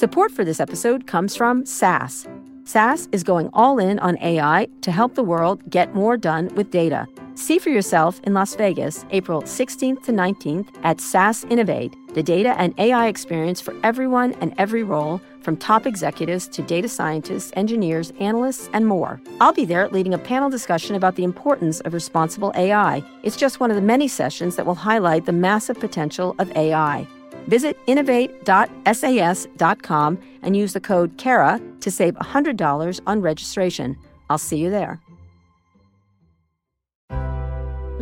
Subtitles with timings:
[0.00, 2.26] Support for this episode comes from SAS.
[2.64, 6.70] SAS is going all in on AI to help the world get more done with
[6.70, 7.06] data.
[7.34, 12.58] See for yourself in Las Vegas, April 16th to 19th at SAS Innovate, the data
[12.58, 18.10] and AI experience for everyone and every role, from top executives to data scientists, engineers,
[18.20, 19.20] analysts, and more.
[19.38, 23.04] I'll be there leading a panel discussion about the importance of responsible AI.
[23.22, 27.06] It's just one of the many sessions that will highlight the massive potential of AI.
[27.50, 33.98] Visit innovate.sas.com and use the code KARA to save $100 on registration.
[34.30, 35.00] I'll see you there.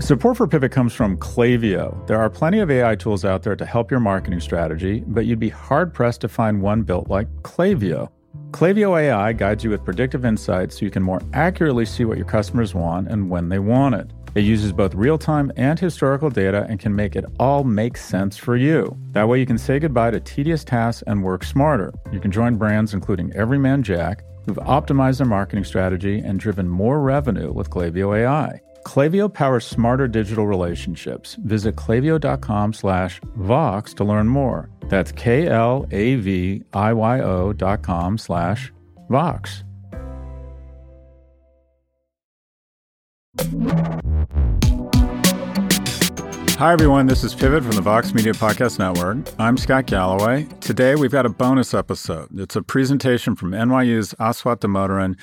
[0.01, 2.07] Support for Pivot comes from Klaviyo.
[2.07, 5.41] There are plenty of AI tools out there to help your marketing strategy, but you'd
[5.41, 8.11] be hard pressed to find one built like Klaviyo.
[8.51, 12.27] Klaviyo AI guides you with predictive insights so you can more accurately see what your
[12.27, 14.11] customers want and when they want it.
[14.39, 18.37] It uses both real time and historical data and can make it all make sense
[18.37, 18.97] for you.
[19.11, 21.93] That way, you can say goodbye to tedious tasks and work smarter.
[22.13, 26.69] You can join brands including Every Man Jack, who've optimized their marketing strategy and driven
[26.69, 28.61] more revenue with Klaviyo AI.
[28.85, 31.35] Klaviyo powers smarter digital relationships.
[31.45, 34.71] Visit klaviyo.com slash Vox to learn more.
[34.83, 35.83] That's K-L-A-V-I-Y-O
[37.55, 38.73] dot com slash
[39.09, 39.65] Vox.
[46.59, 47.07] Hi, everyone.
[47.07, 49.33] This is Pivot from the Vox Media Podcast Network.
[49.39, 50.49] I'm Scott Galloway.
[50.61, 52.37] Today, we've got a bonus episode.
[52.37, 55.17] It's a presentation from NYU's Aswath Damodaran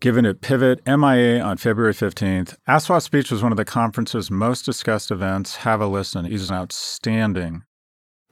[0.00, 2.56] given at Pivot MIA on February 15th.
[2.66, 5.56] Aswath's speech was one of the conference's most discussed events.
[5.56, 6.24] Have a listen.
[6.24, 7.64] He's outstanding.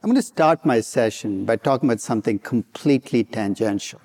[0.01, 4.01] I'm going to start my session by talking about something completely tangential.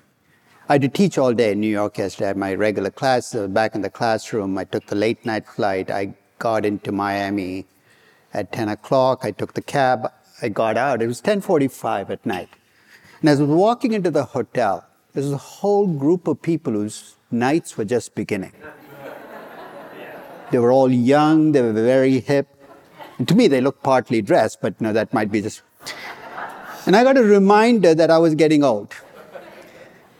[0.69, 2.25] I had to teach all day in New York yesterday.
[2.25, 3.33] I had my regular class.
[3.33, 4.55] Uh, back in the classroom.
[4.59, 5.89] I took the late night flight.
[5.89, 7.65] I got into Miami
[8.33, 9.19] at 10 o'clock.
[9.23, 10.11] I took the cab.
[10.41, 11.01] I got out.
[11.01, 12.49] It was 10:45 at night.
[13.21, 16.73] And as I was walking into the hotel, there was a whole group of people
[16.73, 18.51] whose nights were just beginning.
[20.51, 22.47] They were all young, they were very hip.
[23.17, 25.61] And to me, they looked partly dressed, but know, that might be just.
[26.85, 28.93] And I got a reminder that I was getting old.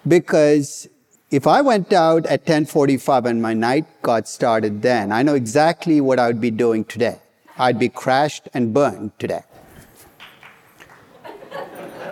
[0.07, 0.88] Because
[1.30, 6.00] if I went out at 10:45 and my night got started then, I know exactly
[6.00, 7.19] what I would be doing today.
[7.58, 9.44] I'd be crashed and burned today.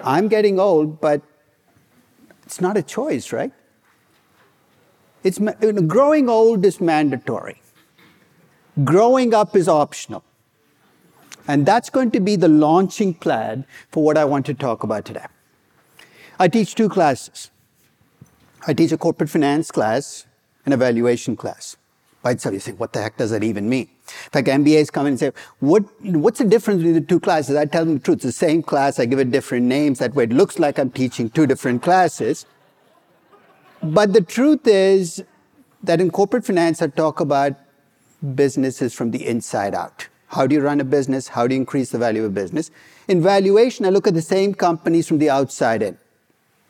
[0.03, 1.22] I'm getting old, but
[2.44, 3.51] it's not a choice, right?
[5.24, 5.40] It's,
[5.88, 7.62] growing old is mandatory.
[8.84, 10.24] Growing up is optional.
[11.47, 15.06] And that's going to be the launching pad for what I want to talk about
[15.06, 15.25] today.
[16.40, 17.51] I teach two classes.
[18.68, 20.25] I teach a corporate finance class
[20.66, 21.78] and a valuation class.
[22.21, 23.89] By itself, you say, what the heck does that even mean?
[23.89, 27.55] In fact, MBAs come in and say, what, what's the difference between the two classes?
[27.55, 28.17] I tell them the truth.
[28.17, 28.99] It's the same class.
[28.99, 29.99] I give it different names.
[29.99, 32.45] That way it looks like I'm teaching two different classes.
[33.81, 35.23] But the truth is
[35.81, 37.55] that in corporate finance, I talk about
[38.35, 40.07] businesses from the inside out.
[40.27, 41.27] How do you run a business?
[41.27, 42.69] How do you increase the value of a business?
[43.07, 45.97] In valuation, I look at the same companies from the outside in.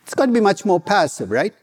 [0.04, 1.54] It's got to be much more passive, right?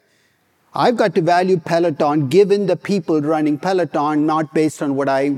[0.74, 5.34] I've got to value Peloton given the people running Peloton, not based on what I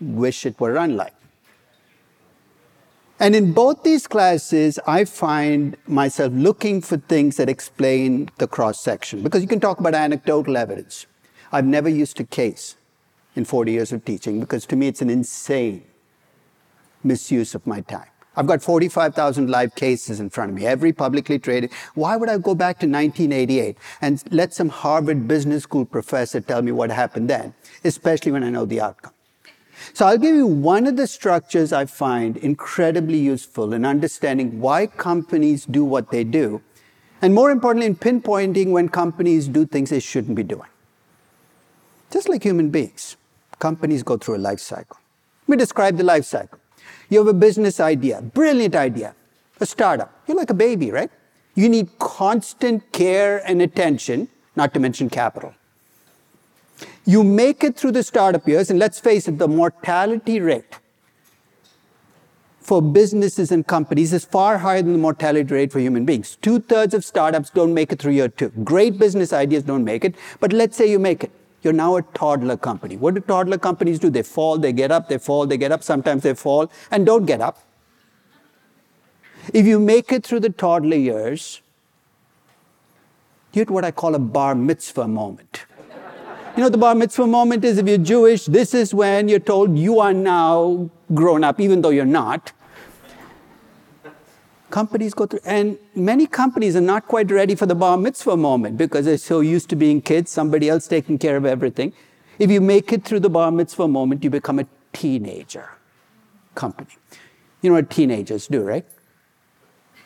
[0.00, 1.14] wish it were run like.
[3.20, 8.80] And in both these classes, I find myself looking for things that explain the cross
[8.80, 11.06] section because you can talk about anecdotal evidence.
[11.52, 12.76] I've never used a case
[13.36, 15.84] in 40 years of teaching because to me it's an insane
[17.04, 18.11] misuse of my time.
[18.36, 21.70] I've got 45,000 live cases in front of me, every publicly traded.
[21.94, 26.62] Why would I go back to 1988 and let some Harvard Business School professor tell
[26.62, 27.52] me what happened then,
[27.84, 29.12] especially when I know the outcome?
[29.92, 34.86] So I'll give you one of the structures I find incredibly useful in understanding why
[34.86, 36.62] companies do what they do,
[37.20, 40.68] and more importantly, in pinpointing when companies do things they shouldn't be doing.
[42.10, 43.16] Just like human beings,
[43.58, 44.98] companies go through a life cycle.
[45.46, 46.58] Let me describe the life cycle.
[47.12, 49.14] You have a business idea, brilliant idea,
[49.60, 50.10] a startup.
[50.26, 51.10] You're like a baby, right?
[51.54, 55.54] You need constant care and attention, not to mention capital.
[57.04, 60.78] You make it through the startup years, and let's face it, the mortality rate
[62.60, 66.38] for businesses and companies is far higher than the mortality rate for human beings.
[66.40, 68.48] Two thirds of startups don't make it through year two.
[68.64, 71.30] Great business ideas don't make it, but let's say you make it.
[71.62, 72.96] You're now a toddler company.
[72.96, 74.10] What do toddler companies do?
[74.10, 75.82] They fall, they get up, they fall, they get up.
[75.82, 77.58] Sometimes they fall and don't get up.
[79.52, 81.62] If you make it through the toddler years,
[83.52, 85.64] you hit what I call a bar mitzvah moment.
[86.56, 89.78] You know, the bar mitzvah moment is if you're Jewish, this is when you're told
[89.78, 92.52] you are now grown up, even though you're not.
[94.72, 98.78] Companies go through, and many companies are not quite ready for the bar mitzvah moment
[98.78, 101.92] because they're so used to being kids, somebody else taking care of everything.
[102.38, 105.68] If you make it through the bar mitzvah moment, you become a teenager
[106.54, 106.96] company.
[107.60, 108.86] You know what teenagers do, right?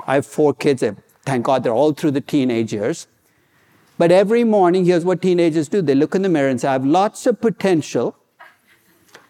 [0.04, 0.82] I have four kids.
[1.24, 3.06] Thank God they're all through the teenage years.
[3.98, 6.72] But every morning, here's what teenagers do they look in the mirror and say, I
[6.72, 8.16] have lots of potential.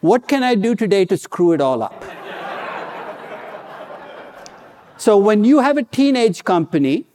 [0.00, 2.25] What can I do today to screw it all up?
[4.96, 7.06] So when you have a teenage company,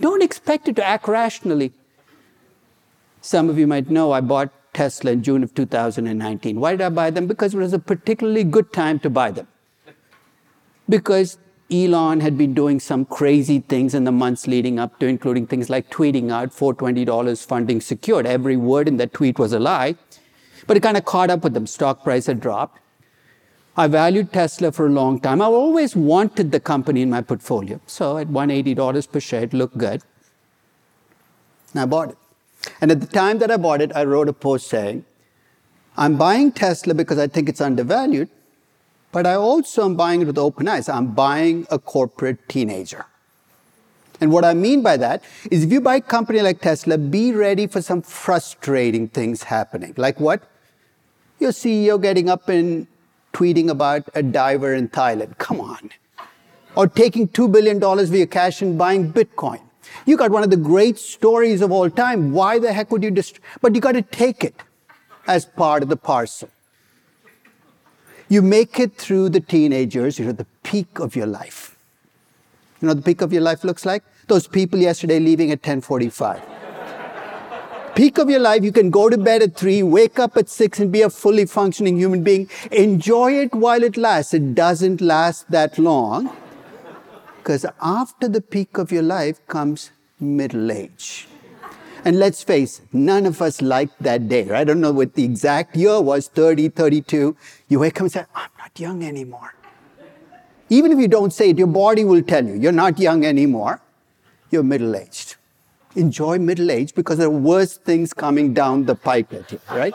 [0.00, 1.72] don't expect it to act rationally.
[3.20, 6.60] Some of you might know I bought Tesla in June of 2019.
[6.60, 7.26] Why did I buy them?
[7.26, 9.48] Because it was a particularly good time to buy them.
[10.88, 11.38] Because
[11.70, 15.68] Elon had been doing some crazy things in the months leading up to, including things
[15.68, 18.24] like tweeting out $420 funding secured.
[18.24, 19.96] Every word in that tweet was a lie.
[20.66, 21.66] But it kind of caught up with them.
[21.66, 22.80] Stock price had dropped.
[23.78, 25.40] I valued Tesla for a long time.
[25.40, 27.80] I always wanted the company in my portfolio.
[27.86, 30.02] So at $180 per share, it looked good.
[31.72, 32.18] And I bought it.
[32.80, 35.04] And at the time that I bought it, I wrote a post saying,
[35.96, 38.28] I'm buying Tesla because I think it's undervalued,
[39.12, 40.88] but I also am buying it with open eyes.
[40.88, 43.06] I'm buying a corporate teenager.
[44.20, 45.22] And what I mean by that
[45.52, 49.94] is if you buy a company like Tesla, be ready for some frustrating things happening.
[49.96, 50.42] Like what?
[51.38, 52.88] Your CEO getting up and
[53.38, 55.38] tweeting about a diver in Thailand.
[55.38, 55.90] Come on.
[56.74, 59.60] Or taking $2 billion of your cash and buying Bitcoin.
[60.06, 62.32] You got one of the great stories of all time.
[62.32, 63.14] Why the heck would you
[63.60, 64.62] But you got to take it
[65.26, 66.48] as part of the parcel.
[68.28, 71.76] You make it through the teenagers, you're at the peak of your life.
[72.80, 74.02] You know the peak of your life looks like?
[74.26, 76.57] Those people yesterday leaving at 1045.
[77.98, 80.78] Peak of your life, you can go to bed at 3, wake up at 6
[80.78, 82.48] and be a fully functioning human being.
[82.70, 84.32] Enjoy it while it lasts.
[84.34, 86.30] It doesn't last that long.
[87.38, 89.90] Because after the peak of your life comes
[90.20, 91.26] middle age.
[92.04, 94.48] And let's face it, none of us liked that day.
[94.48, 97.36] I don't know what the exact year was 30, 32.
[97.66, 99.54] You wake up and say, I'm not young anymore.
[100.68, 103.80] Even if you don't say it, your body will tell you, you're not young anymore.
[104.52, 105.37] You're middle aged.
[105.98, 109.94] Enjoy middle age because there are worse things coming down the pike at you, right?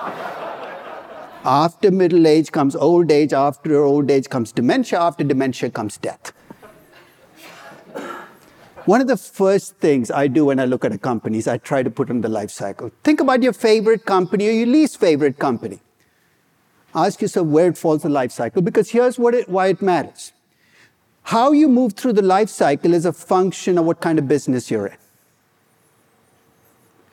[1.46, 6.32] after middle age comes old age, after old age comes dementia, after dementia comes death.
[8.86, 11.58] One of the first things I do when I look at a company is I
[11.58, 12.92] try to put in the life cycle.
[13.04, 15.80] Think about your favorite company or your least favorite company.
[16.94, 19.82] Ask yourself where it falls in the life cycle because here's what it, why it
[19.82, 20.34] matters.
[21.24, 24.70] How you move through the life cycle is a function of what kind of business
[24.70, 24.98] you're in.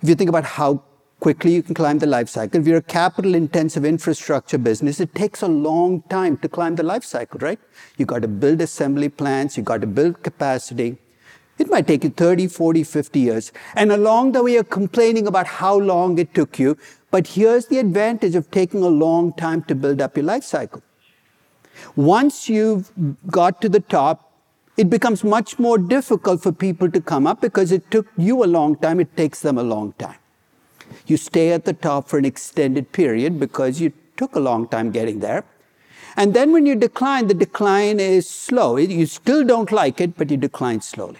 [0.02, 0.82] If you think about how
[1.20, 5.14] quickly you can climb the life cycle, if you're a capital intensive infrastructure business, it
[5.14, 7.58] takes a long time to climb the life cycle, right?
[7.98, 10.96] You got to build assembly plants, you got to build capacity,
[11.60, 13.52] it might take you 30, 40, 50 years.
[13.74, 16.78] And along the way, you're complaining about how long it took you.
[17.10, 20.82] But here's the advantage of taking a long time to build up your life cycle.
[21.96, 22.90] Once you've
[23.26, 24.29] got to the top,
[24.80, 28.46] it becomes much more difficult for people to come up because it took you a
[28.46, 30.16] long time, it takes them a long time.
[31.06, 34.90] You stay at the top for an extended period because you took a long time
[34.90, 35.44] getting there.
[36.16, 38.78] And then when you decline, the decline is slow.
[38.78, 41.18] You still don't like it, but you decline slowly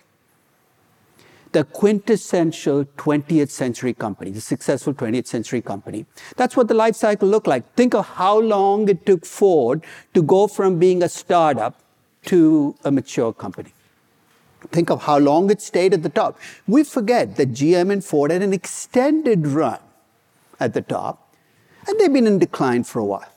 [1.53, 6.07] the quintessential 20th century company, the successful 20th century company.
[6.37, 7.75] That's what the life cycle looked like.
[7.75, 9.83] Think of how long it took Ford
[10.15, 11.81] to go from being a startup
[12.27, 13.73] to a mature company.
[14.71, 16.39] Think of how long it stayed at the top.
[16.69, 19.81] We forget that GM and Ford had an extended run
[20.59, 21.35] at the top,
[21.89, 23.33] and they've been in decline for a while.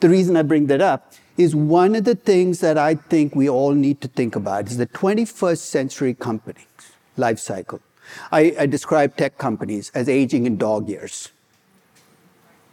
[0.00, 3.48] The reason I bring that up is one of the things that I think we
[3.48, 6.64] all need to think about is the 21st century company's
[7.16, 7.80] life cycle.
[8.32, 11.30] I, I describe tech companies as aging in dog years.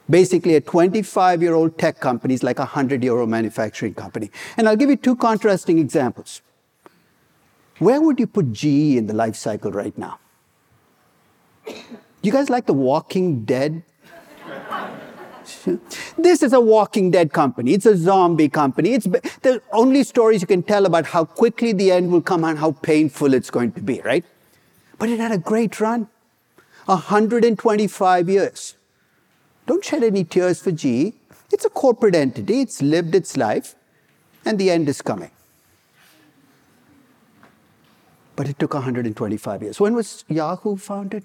[0.09, 4.31] Basically, a 25 year old tech company is like a 100 year old manufacturing company.
[4.57, 6.41] And I'll give you two contrasting examples.
[7.79, 10.19] Where would you put GE in the life cycle right now?
[12.21, 13.83] You guys like The Walking Dead
[16.17, 17.73] this is a walking dead company.
[17.73, 18.93] It's a zombie company.
[18.93, 22.57] It's the only stories you can tell about how quickly the end will come and
[22.57, 24.23] how painful it's going to be, right?
[24.99, 26.07] But it had a great run.
[26.85, 28.75] 125 years.
[29.65, 31.13] Don't shed any tears for GE.
[31.51, 32.61] It's a corporate entity.
[32.61, 33.75] It's lived its life
[34.45, 35.31] and the end is coming.
[38.35, 39.79] But it took 125 years.
[39.79, 41.23] When was Yahoo founded?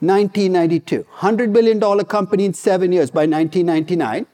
[0.00, 1.04] 1992.
[1.18, 4.26] $100 billion company in seven years by 1999.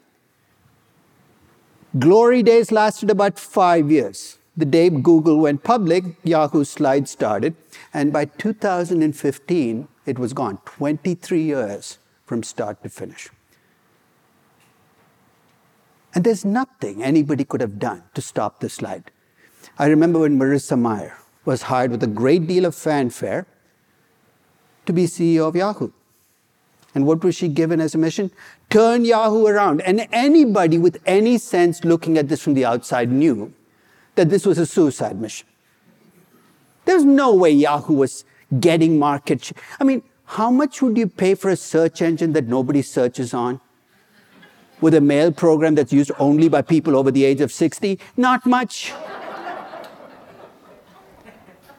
[1.99, 4.39] Glory days lasted about five years.
[4.57, 7.57] the day Google went public, Yahoo slide started.
[7.93, 10.59] And by 2015, it was gone.
[10.65, 13.29] 23 years from start to finish.
[16.15, 19.11] And there's nothing anybody could have done to stop the slide.
[19.79, 23.47] I remember when Marissa Mayer was hired with a great deal of fanfare
[24.87, 25.91] to be CEO of Yahoo.
[26.95, 28.31] And what was she given as a mission?
[28.71, 29.81] Turn Yahoo around.
[29.81, 33.53] And anybody with any sense looking at this from the outside knew
[34.15, 35.49] that this was a suicide mission.
[36.85, 38.25] There's no way Yahoo was
[38.61, 39.59] getting market share.
[39.81, 43.61] I mean, how much would you pay for a search engine that nobody searches on?
[44.81, 47.99] With a mail program that's used only by people over the age of 60?
[48.17, 48.93] Not much.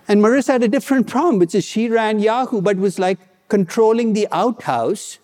[0.08, 3.18] And Marissa had a different problem, which is she ran Yahoo, but was like
[3.50, 5.18] controlling the outhouse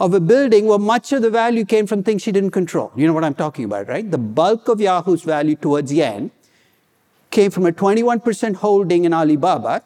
[0.00, 2.90] of a building where much of the value came from things she didn't control.
[2.96, 4.10] You know what I'm talking about, right?
[4.10, 6.30] The bulk of Yahoo's value towards end
[7.30, 9.82] came from a 21% holding in Alibaba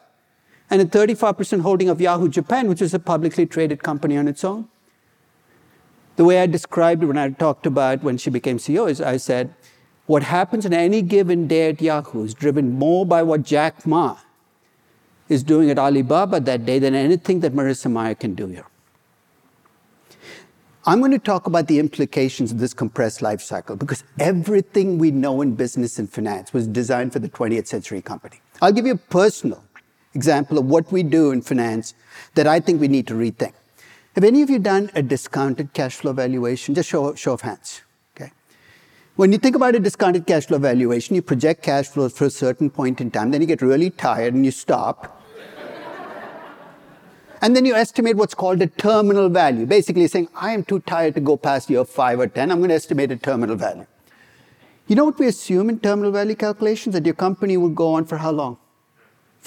[0.69, 4.43] and a 35% holding of Yahoo Japan, which is a publicly traded company on its
[4.43, 4.67] own.
[6.17, 9.17] The way I described it when I talked about when she became CEO is I
[9.17, 9.53] said,
[10.07, 14.17] what happens in any given day at Yahoo is driven more by what Jack Ma
[15.29, 18.65] is doing at Alibaba that day than anything that Marissa Mayer can do here.
[20.85, 25.11] I'm going to talk about the implications of this compressed life cycle because everything we
[25.11, 28.39] know in business and finance was designed for the 20th century company.
[28.61, 29.61] I'll give you a personal
[30.13, 31.93] example of what we do in finance
[32.35, 33.53] that I think we need to rethink.
[34.15, 36.73] Have any of you done a discounted cash flow valuation?
[36.73, 37.81] Just show, show of hands.
[38.15, 38.31] Okay.
[39.15, 42.29] When you think about a discounted cash flow valuation, you project cash flows for a
[42.31, 45.21] certain point in time, then you get really tired and you stop.
[47.43, 51.13] and then you estimate what's called a terminal value, basically saying, I am too tired
[51.13, 53.85] to go past year five or 10, I'm going to estimate a terminal value.
[54.87, 56.93] You know what we assume in terminal value calculations?
[56.93, 58.57] That your company will go on for how long?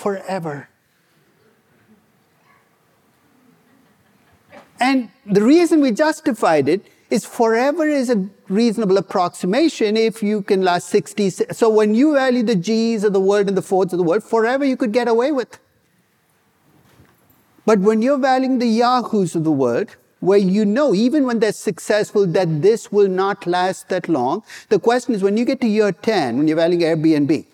[0.01, 0.69] Forever.
[4.81, 10.63] And the reason we justified it is forever is a reasonable approximation if you can
[10.63, 11.29] last 60.
[11.53, 14.25] So when you value the G's of the world and the Fords of the world,
[14.25, 15.59] forever you could get away with.
[17.67, 21.53] But when you're valuing the Yahoos of the world, where you know, even when they're
[21.53, 25.67] successful, that this will not last that long, the question is when you get to
[25.67, 27.50] year 10, when you're valuing Airbnb,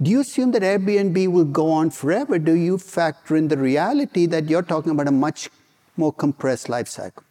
[0.00, 2.38] do you assume that Airbnb will go on forever?
[2.38, 5.48] Do you factor in the reality that you're talking about a much
[5.96, 7.24] more compressed life cycle?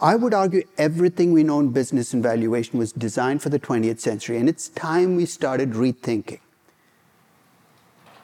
[0.00, 4.00] I would argue everything we know in business and valuation was designed for the 20th
[4.00, 6.40] century, and it's time we started rethinking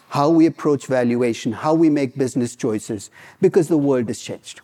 [0.09, 3.11] how we approach valuation, how we make business choices,
[3.41, 4.61] because the world has changed.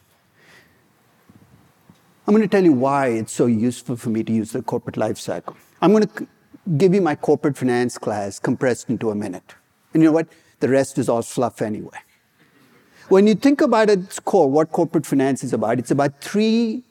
[2.26, 4.96] I'm going to tell you why it's so useful for me to use the corporate
[4.96, 5.56] life cycle.
[5.80, 6.26] I'm going to
[6.76, 9.54] give you my corporate finance class compressed into a minute.
[9.94, 10.28] And you know what?
[10.60, 11.98] The rest is all fluff anyway.
[13.08, 16.82] When you think about its core, what corporate finance is about, it's about three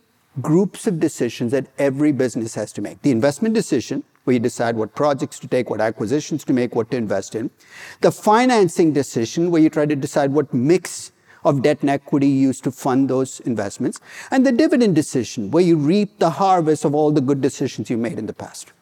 [0.42, 3.02] groups of decisions that every business has to make.
[3.02, 6.90] The investment decision, where you decide what projects to take, what acquisitions to make, what
[6.92, 7.50] to invest in.
[8.02, 11.12] The financing decision, where you try to decide what mix
[11.44, 14.00] of debt and equity you use to fund those investments.
[14.32, 17.98] And the dividend decision, where you reap the harvest of all the good decisions you
[17.98, 18.74] made in the past.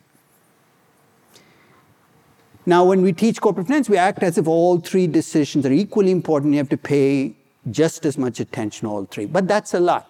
[2.65, 6.11] Now, when we teach corporate finance, we act as if all three decisions are equally
[6.11, 6.53] important.
[6.53, 7.33] You have to pay
[7.69, 9.25] just as much attention to all three.
[9.25, 10.05] But that's a lie.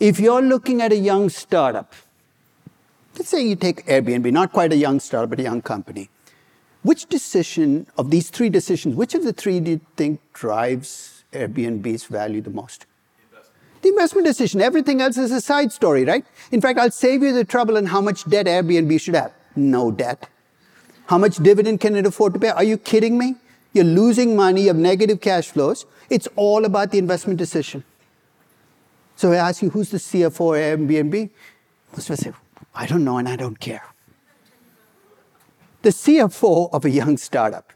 [0.00, 1.94] If you're looking at a young startup,
[3.16, 6.08] let's say you take Airbnb, not quite a young startup, but a young company.
[6.82, 12.04] Which decision of these three decisions, which of the three do you think drives Airbnb's
[12.04, 12.86] value the most?
[13.82, 14.60] The investment decision.
[14.60, 16.24] Everything else is a side story, right?
[16.52, 19.32] In fact, I'll save you the trouble on how much debt Airbnb should have.
[19.56, 20.28] No debt.
[21.08, 22.50] How much dividend can it afford to pay?
[22.50, 23.34] Are you kidding me?
[23.72, 25.86] You're losing money, you have negative cash flows.
[26.10, 27.82] It's all about the investment decision.
[29.16, 31.30] So I ask you, who's the CFO at Airbnb?
[31.92, 32.32] Most of us say,
[32.74, 33.84] I don't know and I don't care.
[35.80, 37.72] The CFO of a young startup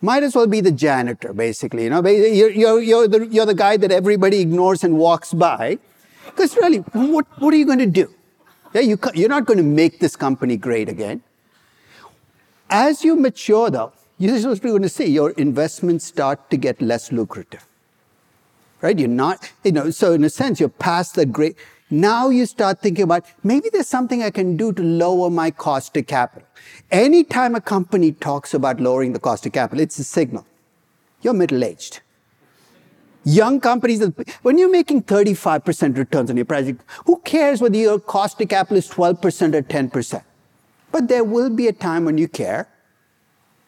[0.00, 1.84] might as well be the janitor, basically.
[1.84, 5.78] You know, you're, you're, you're, the, you're the guy that everybody ignores and walks by.
[6.24, 8.12] Because really, what, what are you going to do?
[8.72, 11.22] Yeah, you, you're not going to make this company great again.
[12.70, 16.56] As you mature, though, you're supposed to be going to see your investments start to
[16.56, 17.66] get less lucrative.
[18.80, 18.98] Right?
[18.98, 21.56] You're not, you know, so in a sense, you're past the great.
[21.90, 25.96] Now you start thinking about maybe there's something I can do to lower my cost
[25.96, 26.46] of capital.
[26.90, 30.46] Anytime a company talks about lowering the cost of capital, it's a signal.
[31.22, 32.00] You're middle aged.
[33.24, 34.02] Young companies,
[34.42, 38.76] when you're making 35% returns on your project, who cares whether your cost of capital
[38.76, 40.22] is 12% or 10%?
[40.94, 42.68] But there will be a time when you care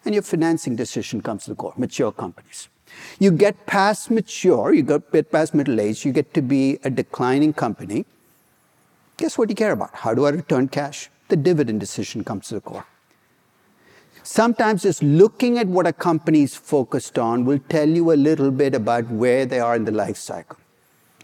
[0.04, 2.68] and your financing decision comes to the core, mature companies.
[3.18, 7.52] You get past mature, you get past middle age, you get to be a declining
[7.52, 8.06] company.
[9.16, 9.92] Guess what you care about?
[9.92, 11.10] How do I return cash?
[11.26, 12.86] The dividend decision comes to the core.
[14.22, 18.52] Sometimes just looking at what a company is focused on will tell you a little
[18.52, 20.58] bit about where they are in the life cycle.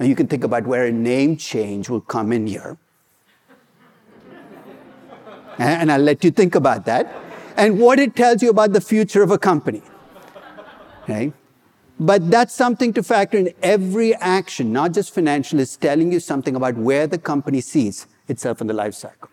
[0.00, 2.76] And you can think about where a name change will come in here.
[5.58, 7.12] Eh, and I'll let you think about that.
[7.56, 9.82] And what it tells you about the future of a company.
[11.02, 11.32] Okay?
[12.00, 16.56] But that's something to factor in every action, not just financial, is telling you something
[16.56, 19.28] about where the company sees itself in the life cycle.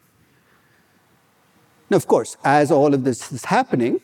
[1.90, 4.02] Now, of course, as all of this is happening,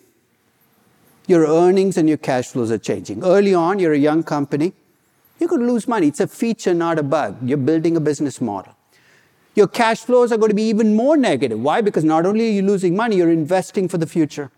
[1.27, 3.23] your earnings and your cash flows are changing.
[3.23, 4.73] Early on, you're a young company,
[5.47, 6.07] going to lose money.
[6.07, 7.37] It's a feature, not a bug.
[7.41, 8.75] You're building a business model.
[9.55, 11.59] Your cash flows are going to be even more negative.
[11.59, 11.79] Why?
[11.79, 14.51] Because not only are you losing money, you're investing for the future.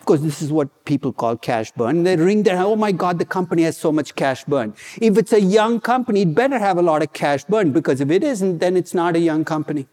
[0.00, 2.02] Of course, this is what people call cash burn.
[2.02, 4.74] They ring their, oh my God, the company has so much cash burn.
[5.00, 8.10] If it's a young company, it better have a lot of cash burn because if
[8.10, 9.86] it isn't, then it's not a young company.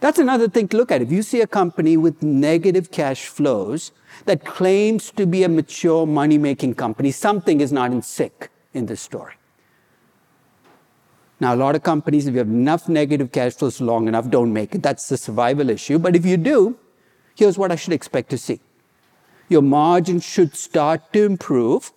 [0.00, 1.00] That's another thing to look at.
[1.00, 3.92] If you see a company with negative cash flows
[4.26, 8.86] that claims to be a mature money making company, something is not in sync in
[8.86, 9.34] this story.
[11.38, 14.52] Now, a lot of companies, if you have enough negative cash flows long enough, don't
[14.52, 14.82] make it.
[14.82, 15.98] That's the survival issue.
[15.98, 16.78] But if you do,
[17.34, 18.60] here's what I should expect to see.
[19.48, 21.92] Your margin should start to improve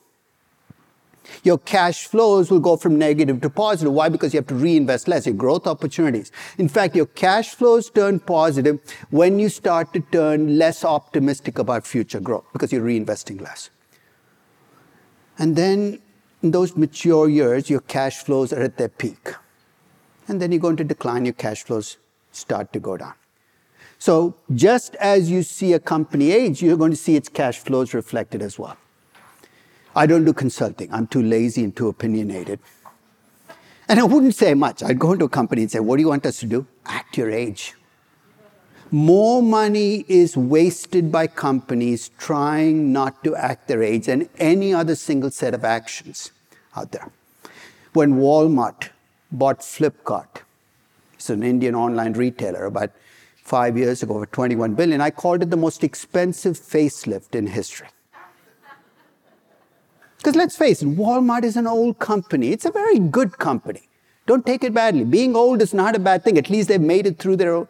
[1.43, 3.93] your cash flows will go from negative to positive.
[3.93, 4.09] Why?
[4.09, 6.31] Because you have to reinvest less, your growth opportunities.
[6.57, 8.79] In fact, your cash flows turn positive
[9.09, 13.69] when you start to turn less optimistic about future growth because you're reinvesting less.
[15.37, 16.01] And then
[16.41, 19.33] in those mature years, your cash flows are at their peak.
[20.27, 21.97] And then you're going to decline, your cash flows
[22.31, 23.13] start to go down.
[23.97, 27.93] So just as you see a company age, you're going to see its cash flows
[27.93, 28.77] reflected as well.
[29.95, 30.93] I don't do consulting.
[30.93, 32.59] I'm too lazy and too opinionated.
[33.89, 34.83] And I wouldn't say much.
[34.83, 36.65] I'd go into a company and say, What do you want us to do?
[36.85, 37.73] Act your age.
[38.91, 44.95] More money is wasted by companies trying not to act their age than any other
[44.95, 46.31] single set of actions
[46.75, 47.11] out there.
[47.93, 48.89] When Walmart
[49.31, 50.41] bought Flipkart,
[51.13, 52.91] it's an Indian online retailer, about
[53.43, 57.87] five years ago for 21 billion, I called it the most expensive facelift in history.
[60.17, 62.51] Because let's face it, Walmart is an old company.
[62.51, 63.83] It's a very good company.
[64.25, 65.03] Don't take it badly.
[65.03, 66.37] Being old is not a bad thing.
[66.37, 67.67] At least they've made it through their.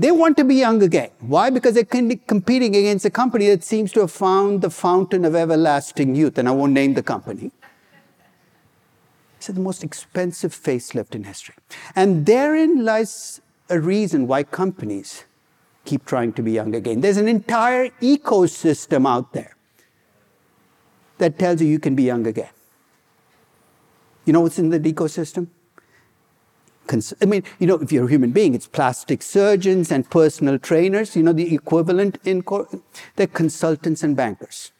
[0.00, 1.10] They want to be young again.
[1.20, 1.50] Why?
[1.50, 6.14] Because they're competing against a company that seems to have found the fountain of everlasting
[6.14, 7.50] youth, and I won't name the company.
[9.36, 11.54] It's the most expensive facelift in history.
[11.94, 15.24] And therein lies a reason why companies
[15.84, 17.02] keep trying to be young again.
[17.02, 19.54] There's an entire ecosystem out there
[21.18, 22.54] that tells you you can be young again.
[24.24, 25.48] You know what's in the ecosystem?
[27.20, 31.16] I mean, you know, if you're a human being, it's plastic surgeons and personal trainers.
[31.16, 32.42] You know, the equivalent in,
[33.16, 34.72] they're consultants and bankers.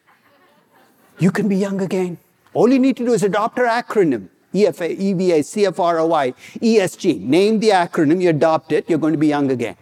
[1.18, 2.18] You can be young again.
[2.55, 4.29] All you need to do is adopt our acronym.
[4.53, 7.20] EFA, EVA, CFROI, ESG.
[7.20, 9.77] Name the acronym, you adopt it, you're going to be young again.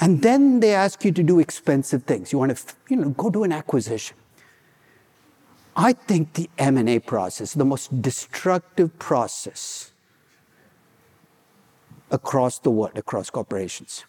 [0.00, 2.32] And then they ask you to do expensive things.
[2.32, 4.16] You want to, you know, go do an acquisition.
[5.76, 9.93] I think the M&A process, the most destructive process
[12.14, 14.04] across the world, across corporations.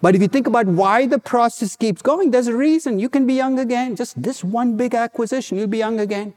[0.00, 2.98] But if you think about why the process keeps going, there's a reason.
[2.98, 3.96] You can be young again.
[3.96, 6.34] Just this one big acquisition, you'll be young again.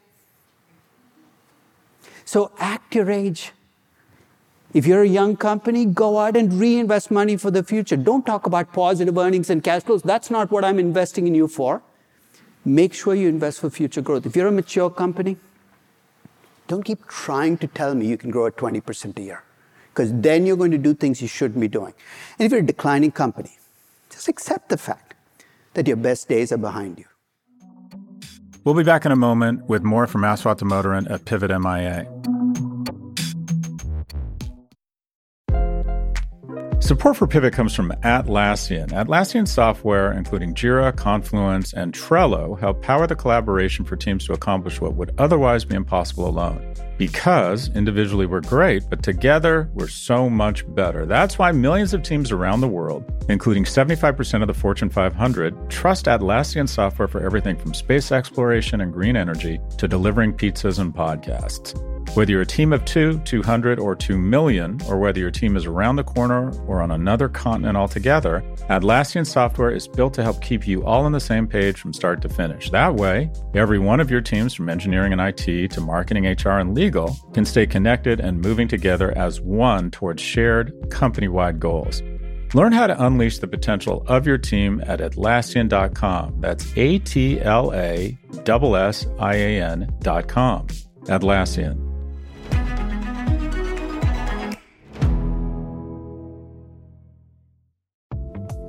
[2.25, 3.51] So act your age.
[4.73, 7.97] If you're a young company, go out and reinvest money for the future.
[7.97, 10.01] Don't talk about positive earnings and cash flows.
[10.01, 11.81] That's not what I'm investing in you for
[12.65, 14.25] make sure you invest for future growth.
[14.25, 15.37] If you're a mature company,
[16.67, 19.43] don't keep trying to tell me you can grow at 20% a year,
[19.95, 21.93] because then you're going to do things you shouldn't be doing.
[22.37, 23.51] And if you're a declining company,
[24.09, 25.15] just accept the fact
[25.73, 27.05] that your best days are behind you.
[28.65, 32.11] We'll be back in a moment with more from Aswath Damodaran at Pivot MIA.
[36.81, 38.89] Support for Pivot comes from Atlassian.
[38.89, 44.81] Atlassian software, including Jira, Confluence, and Trello, help power the collaboration for teams to accomplish
[44.81, 46.75] what would otherwise be impossible alone.
[46.97, 51.05] Because individually we're great, but together we're so much better.
[51.05, 56.05] That's why millions of teams around the world, including 75% of the Fortune 500, trust
[56.05, 61.75] Atlassian software for everything from space exploration and green energy to delivering pizzas and podcasts.
[62.13, 65.65] Whether you're a team of two, 200, or 2 million, or whether your team is
[65.65, 70.65] around the corner or on another continent altogether, Atlassian software is built to help keep
[70.65, 72.69] you all on the same page from start to finish.
[72.69, 76.73] That way, every one of your teams from engineering and IT to marketing, HR, and
[76.73, 82.01] legal can stay connected and moving together as one towards shared company wide goals.
[82.53, 86.39] Learn how to unleash the potential of your team at Atlassian.com.
[86.39, 90.67] That's A T L A S S I A N.com.
[91.05, 91.85] Atlassian.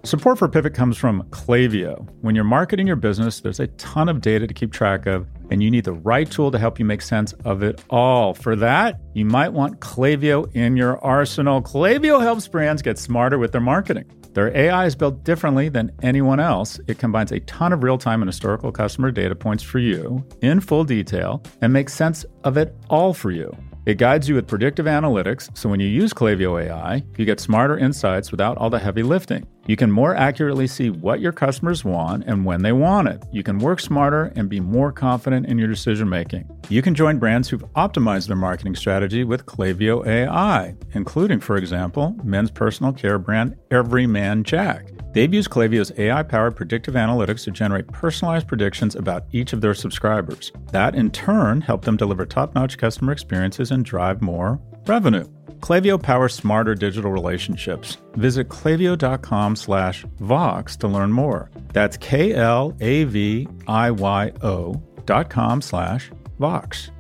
[0.07, 2.09] Support for Pivot comes from Klaviyo.
[2.21, 5.63] When you're marketing your business, there's a ton of data to keep track of, and
[5.63, 8.35] you need the right tool to help you make sense of it all.
[8.35, 11.63] For that, you might want Klaviyo in your arsenal.
[11.63, 14.11] Klaviyo helps brands get smarter with their marketing.
[14.35, 16.79] Their AI is built differently than anyone else.
[16.89, 20.61] It combines a ton of real time and historical customer data points for you in
[20.61, 23.57] full detail and makes sense of it all for you.
[23.87, 27.79] It guides you with predictive analytics, so when you use Klaviyo AI, you get smarter
[27.79, 29.47] insights without all the heavy lifting.
[29.69, 33.23] You can more accurately see what your customers want and when they want it.
[33.31, 36.51] You can work smarter and be more confident in your decision making.
[36.69, 42.17] You can join brands who've optimized their marketing strategy with Klaviyo AI, including, for example,
[42.25, 44.96] men's personal care brand Every Man Jack.
[45.17, 49.73] They've used Klaviyo's AI powered predictive analytics to generate personalized predictions about each of their
[49.73, 50.53] subscribers.
[50.73, 55.25] That, in turn, helped them deliver top notch customer experiences and drive more revenue.
[55.61, 57.97] Klaviyo powers smarter digital relationships.
[58.17, 61.51] Visit klaviyo.com slash Vox to learn more.
[61.73, 66.91] That's K L A V I Y O dot com slash Vox.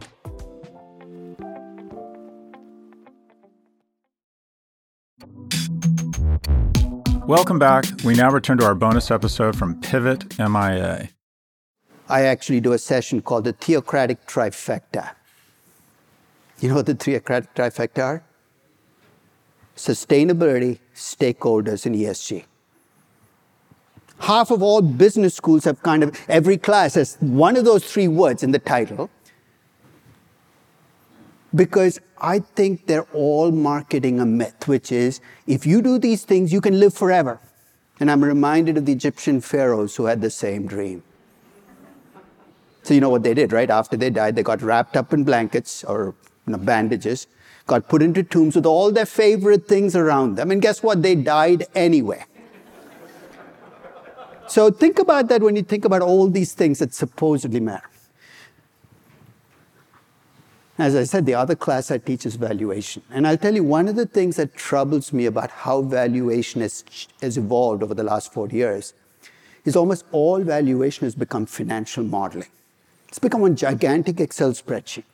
[7.26, 7.84] Welcome back.
[8.04, 11.08] We now return to our bonus episode from Pivot MIA.
[12.08, 15.10] I actually do a session called the theocratic trifecta.
[16.60, 18.22] You know what the theocratic trifecta are?
[19.76, 22.44] Sustainability, stakeholders, and ESG.
[24.20, 28.06] Half of all business schools have kind of, every class has one of those three
[28.06, 29.10] words in the title
[31.56, 36.52] because I think they're all marketing a myth, which is if you do these things,
[36.52, 37.40] you can live forever.
[37.98, 41.02] And I'm reminded of the Egyptian pharaohs who had the same dream.
[42.82, 43.68] So, you know what they did, right?
[43.68, 46.14] After they died, they got wrapped up in blankets or
[46.46, 47.26] you know, bandages,
[47.66, 50.50] got put into tombs with all their favorite things around them.
[50.50, 51.02] And guess what?
[51.02, 52.24] They died anyway.
[54.46, 57.88] So, think about that when you think about all these things that supposedly matter.
[60.78, 63.02] As I said, the other class I teach is valuation.
[63.10, 66.84] And I'll tell you, one of the things that troubles me about how valuation has,
[67.22, 68.92] has evolved over the last 40 years
[69.64, 72.48] is almost all valuation has become financial modeling.
[73.08, 75.04] It's become a gigantic Excel spreadsheet.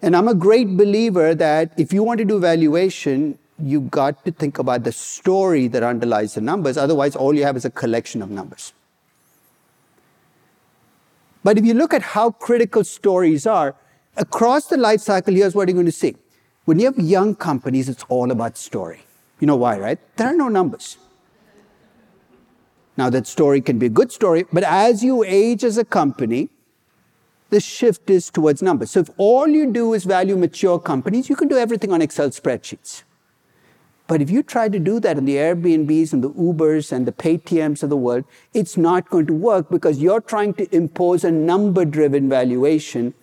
[0.00, 4.32] And I'm a great believer that if you want to do valuation, you've got to
[4.32, 6.76] think about the story that underlies the numbers.
[6.78, 8.72] Otherwise, all you have is a collection of numbers.
[11.42, 13.76] But if you look at how critical stories are,
[14.16, 16.16] across the life cycle, here's what you're going to see.
[16.64, 19.00] When you have young companies, it's all about story.
[19.40, 19.98] You know why, right?
[20.16, 20.96] There are no numbers.
[22.96, 26.48] Now, that story can be a good story, but as you age as a company,
[27.50, 28.92] the shift is towards numbers.
[28.92, 32.30] So if all you do is value mature companies, you can do everything on Excel
[32.30, 33.02] spreadsheets.
[34.06, 37.12] But if you try to do that in the Airbnbs and the Ubers and the
[37.12, 41.30] Paytms of the world, it's not going to work because you're trying to impose a
[41.30, 43.14] number driven valuation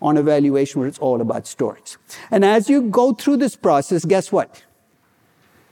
[0.00, 1.98] on a valuation where it's all about stories.
[2.30, 4.62] And as you go through this process, guess what?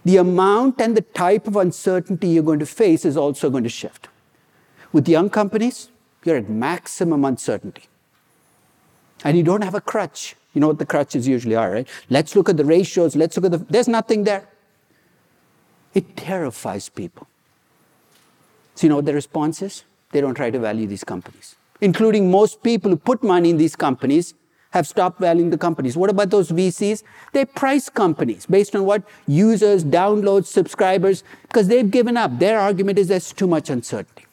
[0.05, 3.71] The amount and the type of uncertainty you're going to face is also going to
[3.71, 4.09] shift.
[4.93, 5.91] With young companies,
[6.25, 7.85] you're at maximum uncertainty.
[9.25, 10.37] And you don't have a crutch.
[10.53, 11.89] You know what the crutches usually are, right?
[12.11, 13.17] Let's look at the ratios.
[13.17, 13.59] Let's look at the.
[13.59, 14.49] There's nothing there.
[15.95, 17.27] It terrifies people.
[18.75, 19.85] So, you know what the response is?
[20.11, 23.77] They don't try to value these companies including most people who put money in these
[23.77, 24.35] companies,
[24.71, 25.97] have stopped valuing the companies.
[25.97, 27.03] What about those VCs?
[27.33, 32.39] They price companies based on what users, downloads, subscribers, because they've given up.
[32.39, 34.25] Their argument is there's too much uncertainty.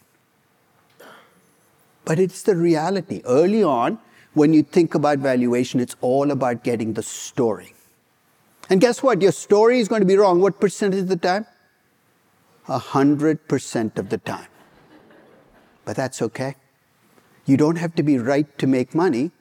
[2.05, 3.21] But it's the reality.
[3.25, 3.99] Early on,
[4.33, 7.75] when you think about valuation, it's all about getting the story.
[8.69, 9.21] And guess what?
[9.21, 10.39] Your story is going to be wrong.
[10.39, 11.45] What percentage of the time?
[12.69, 14.47] A hundred percent of the time.
[15.83, 16.55] But that's okay.
[17.45, 19.31] You don't have to be right to make money.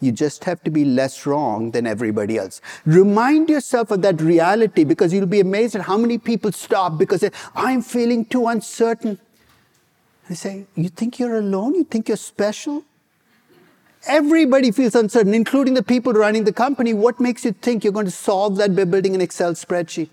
[0.00, 2.60] You just have to be less wrong than everybody else.
[2.84, 7.24] Remind yourself of that reality because you'll be amazed at how many people stop because
[7.54, 9.18] I'm feeling too uncertain.
[10.28, 11.74] I say, You think you're alone?
[11.76, 12.84] You think you're special?
[14.06, 16.92] Everybody feels uncertain, including the people running the company.
[16.92, 20.08] What makes you think you're going to solve that by building an Excel spreadsheet?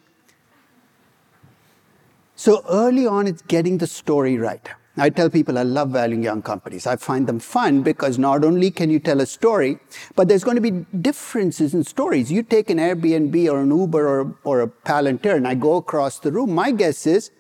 [2.36, 4.70] So early on, it's getting the story right.
[5.02, 6.88] I tell people I love valuing young companies.
[6.88, 9.80] I find them fun because not only can you tell a story,
[10.16, 12.32] but there's going to be differences in stories.
[12.32, 16.20] You take an Airbnb or an Uber or, or a Palantir and I go across
[16.20, 17.32] the room, my guess is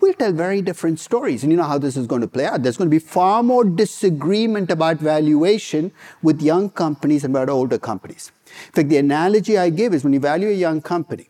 [0.00, 1.42] we'll tell very different stories.
[1.42, 2.62] And you know how this is going to play out.
[2.62, 7.78] There's going to be far more disagreement about valuation with young companies and about older
[7.78, 8.32] companies.
[8.68, 11.28] In fact, the analogy I give is when you value a young company,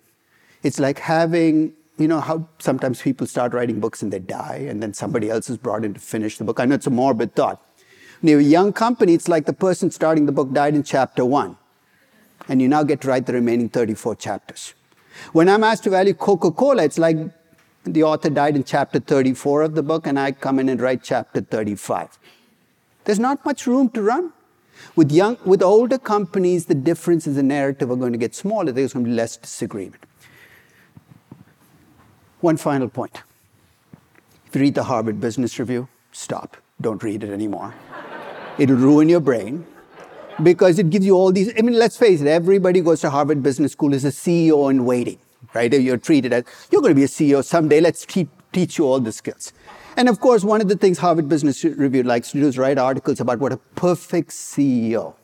[0.63, 4.83] it's like having you know how sometimes people start writing books and they die, and
[4.83, 6.61] then somebody else is brought in to finish the book.
[6.61, 7.63] I know it's a morbid thought.
[8.21, 11.25] When you're a young company, it's like the person starting the book died in chapter
[11.25, 11.57] one,
[12.49, 14.75] and you now get to write the remaining 34 chapters.
[15.33, 17.17] When I'm asked to value Coca Cola, it's like
[17.85, 21.03] the author died in chapter 34 of the book, and I come in and write
[21.03, 22.19] chapter 35.
[23.05, 24.33] There's not much room to run.
[24.95, 28.71] With, young, with older companies, the differences in narrative are going to get smaller.
[28.71, 30.05] There's going to be less disagreement.
[32.41, 33.23] One final point.
[34.47, 36.57] If you read the Harvard Business Review, stop.
[36.81, 37.75] Don't read it anymore.
[38.59, 39.67] It'll ruin your brain
[40.43, 41.53] because it gives you all these.
[41.59, 44.85] I mean, let's face it, everybody goes to Harvard Business School as a CEO in
[44.85, 45.19] waiting,
[45.53, 45.73] right?
[45.73, 49.01] You're treated as, you're going to be a CEO someday, let's te- teach you all
[49.01, 49.53] the skills.
[49.97, 52.79] And of course, one of the things Harvard Business Review likes to do is write
[52.79, 55.15] articles about what a perfect CEO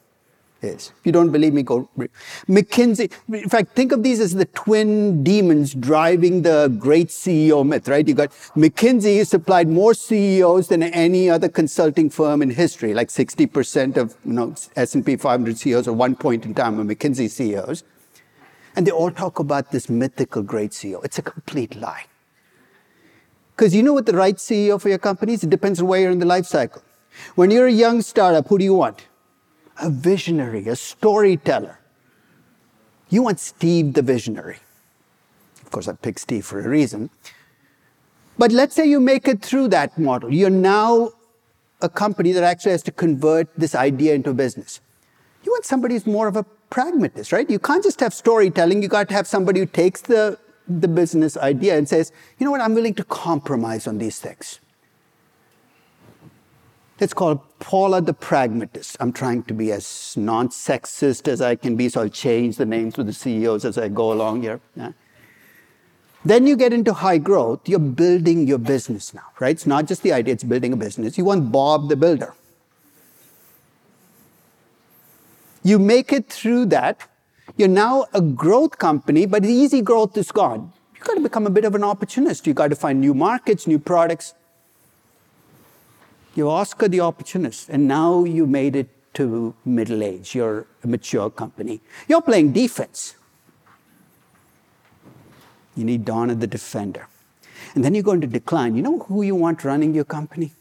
[0.64, 0.92] is.
[0.98, 2.10] If you don't believe me, go read.
[2.48, 7.88] McKinsey, in fact, think of these as the twin demons driving the great CEO myth,
[7.88, 8.06] right?
[8.06, 13.96] You got McKinsey supplied more CEOs than any other consulting firm in history, like 60%
[13.96, 17.84] of you know, S&P 500 CEOs at one point in time are McKinsey CEOs.
[18.76, 21.04] And they all talk about this mythical great CEO.
[21.04, 22.06] It's a complete lie.
[23.54, 25.44] Because you know what the right CEO for your company is?
[25.44, 26.82] It depends on where you're in the life cycle.
[27.36, 29.06] When you're a young startup, who do you want?
[29.80, 31.78] A visionary, a storyteller.
[33.08, 34.58] You want Steve the visionary.
[35.62, 37.10] Of course, I picked Steve for a reason.
[38.38, 40.32] But let's say you make it through that model.
[40.32, 41.10] You're now
[41.80, 44.80] a company that actually has to convert this idea into business.
[45.44, 47.48] You want somebody who's more of a pragmatist, right?
[47.48, 48.82] You can't just have storytelling.
[48.82, 52.50] You got to have somebody who takes the, the business idea and says, you know
[52.50, 54.60] what, I'm willing to compromise on these things.
[57.00, 58.96] It's called Paula the Pragmatist.
[59.00, 62.66] I'm trying to be as non sexist as I can be, so I'll change the
[62.66, 64.60] names of the CEOs as I go along here.
[64.76, 64.92] Yeah.
[66.24, 69.50] Then you get into high growth, you're building your business now, right?
[69.50, 71.18] It's not just the idea, it's building a business.
[71.18, 72.34] You want Bob the Builder.
[75.62, 77.08] You make it through that.
[77.56, 80.72] You're now a growth company, but the easy growth is gone.
[80.94, 82.46] You've got to become a bit of an opportunist.
[82.46, 84.34] You've got to find new markets, new products.
[86.34, 90.34] You're Oscar the opportunist, and now you made it to middle age.
[90.34, 91.80] You're a mature company.
[92.08, 93.14] You're playing defense.
[95.76, 97.06] You need Donna the defender.
[97.74, 98.74] And then you're going to decline.
[98.74, 100.52] You know who you want running your company?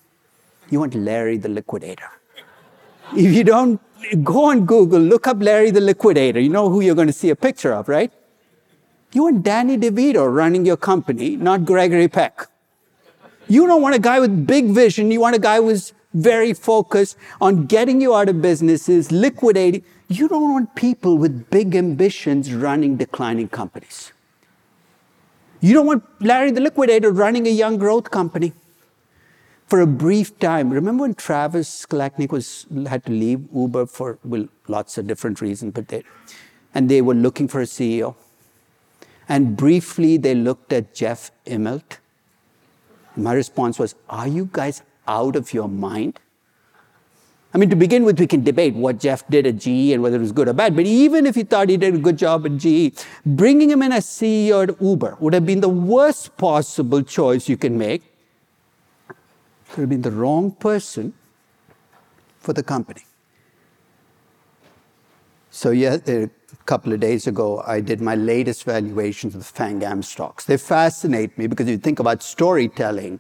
[0.70, 2.10] You want Larry the liquidator.
[3.16, 3.80] If you don't,
[4.24, 6.40] go on Google, look up Larry the liquidator.
[6.40, 8.12] You know who you're going to see a picture of, right?
[9.12, 12.48] You want Danny DeVito running your company, not Gregory Peck.
[13.48, 15.12] You don't want a guy with big vision.
[15.12, 19.84] You want a guy who's very focused on getting you out of businesses, liquidating.
[20.08, 24.12] You don't want people with big ambitions running declining companies.
[25.60, 28.54] You don't want Larry the liquidator running a young growth company
[29.68, 30.70] for a brief time.
[30.70, 35.74] Remember when Travis Kalanick was had to leave Uber for well, lots of different reasons,
[35.74, 36.04] but they
[36.76, 38.16] and they were looking for a CEO.
[39.30, 42.00] And briefly they looked at Jeff Immelt
[43.16, 46.20] my response was, Are you guys out of your mind?
[47.54, 50.16] I mean, to begin with, we can debate what Jeff did at GE and whether
[50.16, 50.76] it was good or bad.
[50.76, 52.94] But even if you thought he did a good job at GE,
[53.26, 57.56] bringing him in as CEO at Uber would have been the worst possible choice you
[57.56, 58.02] can make.
[59.08, 59.16] It
[59.70, 61.14] Could have been the wrong person
[62.40, 63.06] for the company.
[65.52, 66.30] So, yeah, a
[66.66, 70.46] couple of days ago, I did my latest valuations of the FANGAM stocks.
[70.46, 73.20] They fascinate me because you think about storytelling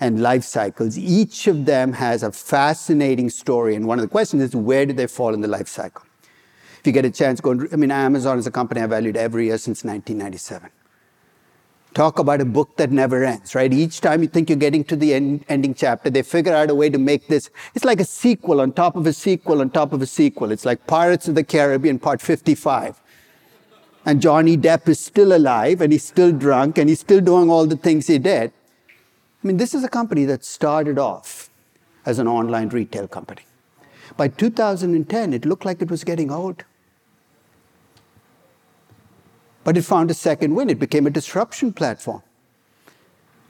[0.00, 0.98] and life cycles.
[0.98, 3.74] Each of them has a fascinating story.
[3.76, 6.04] And one of the questions is where do they fall in the life cycle?
[6.80, 9.16] If you get a chance, go and, I mean, Amazon is a company I valued
[9.16, 10.68] every year since 1997.
[11.94, 13.70] Talk about a book that never ends, right?
[13.72, 16.74] Each time you think you're getting to the end, ending chapter, they figure out a
[16.74, 17.50] way to make this.
[17.74, 20.52] It's like a sequel on top of a sequel on top of a sequel.
[20.52, 22.98] It's like Pirates of the Caribbean, part 55.
[24.06, 27.66] And Johnny Depp is still alive and he's still drunk and he's still doing all
[27.66, 28.52] the things he did.
[29.42, 31.50] I mean, this is a company that started off
[32.06, 33.42] as an online retail company.
[34.16, 36.64] By 2010, it looked like it was getting old.
[39.64, 40.70] But it found a second wind.
[40.70, 42.22] It became a disruption platform.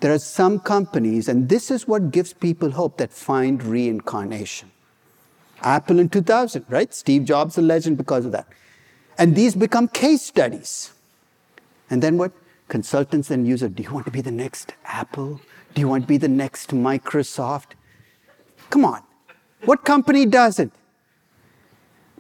[0.01, 4.71] There are some companies, and this is what gives people hope, that find reincarnation.
[5.63, 6.93] Apple in 2000, right?
[6.93, 8.49] Steve Jobs, a legend because of that.
[9.17, 10.93] And these become case studies.
[11.89, 12.33] And then what?
[12.69, 15.41] Consultants and users, do you want to be the next Apple?
[15.75, 17.73] Do you want to be the next Microsoft?
[18.71, 19.03] Come on.
[19.65, 20.73] What company doesn't?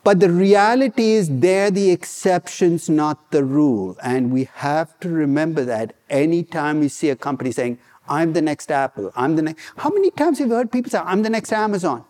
[0.05, 3.97] But the reality is they're the exceptions, not the rule.
[4.03, 8.71] And we have to remember that anytime we see a company saying, I'm the next
[8.71, 9.63] Apple, I'm the next.
[9.77, 12.05] How many times have you heard people say, I'm the next Amazon?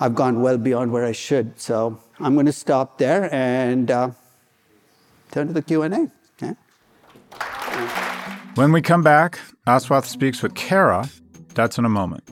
[0.00, 4.10] I've gone well beyond where I should, so I'm going to stop there and uh,
[5.30, 6.10] turn to the Q&A.
[8.56, 11.08] When we come back, Aswath speaks with Kara.
[11.54, 12.24] That's in a moment.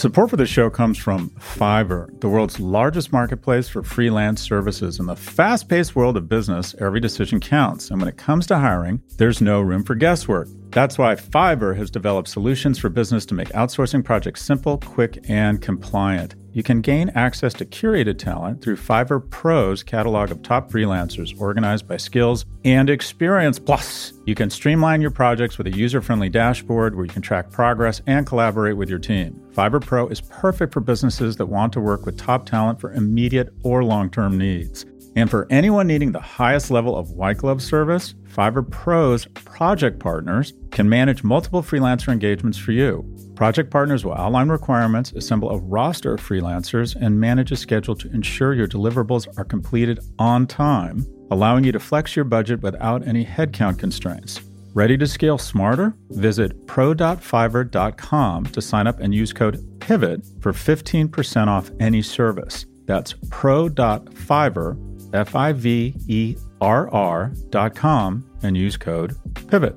[0.00, 4.98] Support for the show comes from Fiverr, the world's largest marketplace for freelance services.
[4.98, 7.90] In the fast paced world of business, every decision counts.
[7.90, 10.48] And when it comes to hiring, there's no room for guesswork.
[10.72, 15.60] That's why Fiverr has developed solutions for business to make outsourcing projects simple, quick, and
[15.60, 16.36] compliant.
[16.52, 21.88] You can gain access to curated talent through Fiverr Pro's catalog of top freelancers organized
[21.88, 23.58] by skills and experience.
[23.58, 27.50] Plus, you can streamline your projects with a user friendly dashboard where you can track
[27.50, 29.40] progress and collaborate with your team.
[29.52, 33.52] Fiverr Pro is perfect for businesses that want to work with top talent for immediate
[33.64, 34.86] or long term needs.
[35.16, 40.52] And for anyone needing the highest level of white glove service, Fiverr Pro's project partners
[40.70, 43.04] can manage multiple freelancer engagements for you.
[43.34, 48.12] Project partners will outline requirements, assemble a roster of freelancers, and manage a schedule to
[48.12, 53.24] ensure your deliverables are completed on time, allowing you to flex your budget without any
[53.24, 54.40] headcount constraints.
[54.72, 55.94] Ready to scale smarter?
[56.10, 62.66] Visit pro.fiverr.com to sign up and use code PIVOT for 15% off any service.
[62.84, 69.76] That's pro.fiverr, F I V E R R dot com, and use code PIVOT.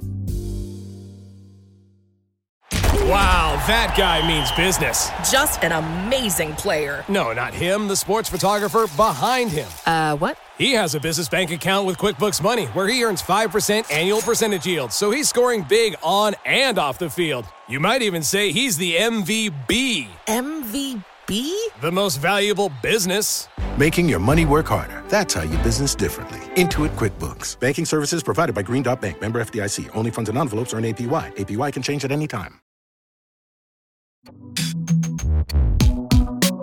[3.06, 5.10] Wow, that guy means business.
[5.30, 7.04] Just an amazing player.
[7.10, 9.68] No, not him, the sports photographer behind him.
[9.86, 10.38] Uh, what?
[10.58, 14.66] He has a business bank account with QuickBooks Money where he earns 5% annual percentage
[14.66, 17.46] yield, so he's scoring big on and off the field.
[17.68, 20.08] You might even say he's the MVB.
[20.28, 21.04] MVP?
[21.38, 23.48] The most valuable business.
[23.78, 25.04] Making your money work harder.
[25.10, 26.40] That's how you business differently.
[26.56, 27.60] Intuit QuickBooks.
[27.60, 29.20] Banking services provided by Green Dot Bank.
[29.20, 29.90] Member FDIC.
[29.96, 31.36] Only funds and envelopes earn APY.
[31.36, 32.60] APY can change at any time.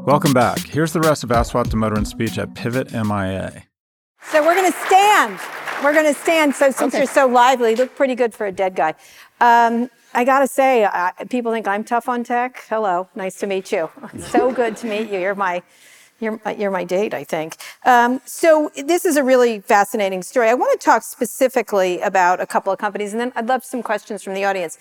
[0.07, 0.59] Welcome back.
[0.61, 3.65] Here's the rest of Aswath Damodaran's speech at Pivot MIA.
[4.23, 5.39] So we're going to stand.
[5.83, 6.55] We're going to stand.
[6.55, 6.99] So since Okay.
[6.99, 8.95] you're so lively, you look pretty good for a dead guy.
[9.41, 10.89] Um, I got to say,
[11.29, 12.65] people think I'm tough on tech.
[12.69, 13.91] Hello, nice to meet you.
[14.19, 15.21] so good to meet you.
[15.21, 15.63] You're my,
[16.19, 17.57] you're, you're my date, I think.
[17.85, 20.49] Um, so this is a really fascinating story.
[20.49, 23.83] I want to talk specifically about a couple of companies, and then I'd love some
[23.85, 24.79] questions from the audience.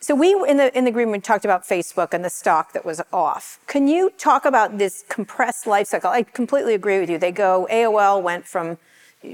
[0.00, 3.00] So we in the in the agreement talked about Facebook and the stock that was
[3.10, 3.58] off.
[3.66, 6.10] Can you talk about this compressed life cycle?
[6.10, 7.16] I completely agree with you.
[7.16, 8.76] They go AOL went from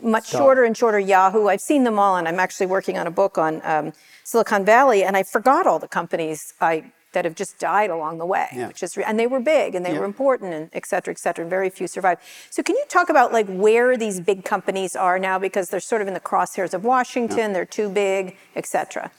[0.03, 0.41] much Stop.
[0.41, 1.49] shorter and shorter Yahoo.
[1.49, 3.93] I've seen them all, and I'm actually working on a book on um,
[4.25, 8.27] Silicon Valley, and I forgot all the companies I that have just died along the
[8.27, 8.69] way, Yeah.
[8.69, 9.99] which is and they were big and they Yeah.
[9.99, 12.21] were important and et cetera, et cetera, and very few survived.
[12.51, 16.03] So can you talk about like where these big companies are now because they're sort
[16.03, 19.11] of in the crosshairs of Washington, they're too big, et cetera.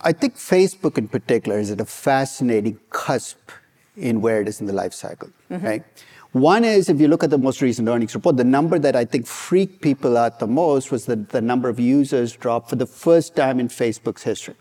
[0.00, 3.50] I think Facebook in particular is at a fascinating cusp
[3.94, 5.82] in where it is in the life cycle, right?
[6.32, 9.04] One is if you look at the most recent earnings report, the number that I
[9.04, 12.86] think freaked people out the most was that the number of users dropped for the
[12.86, 14.54] first time in Facebook's history.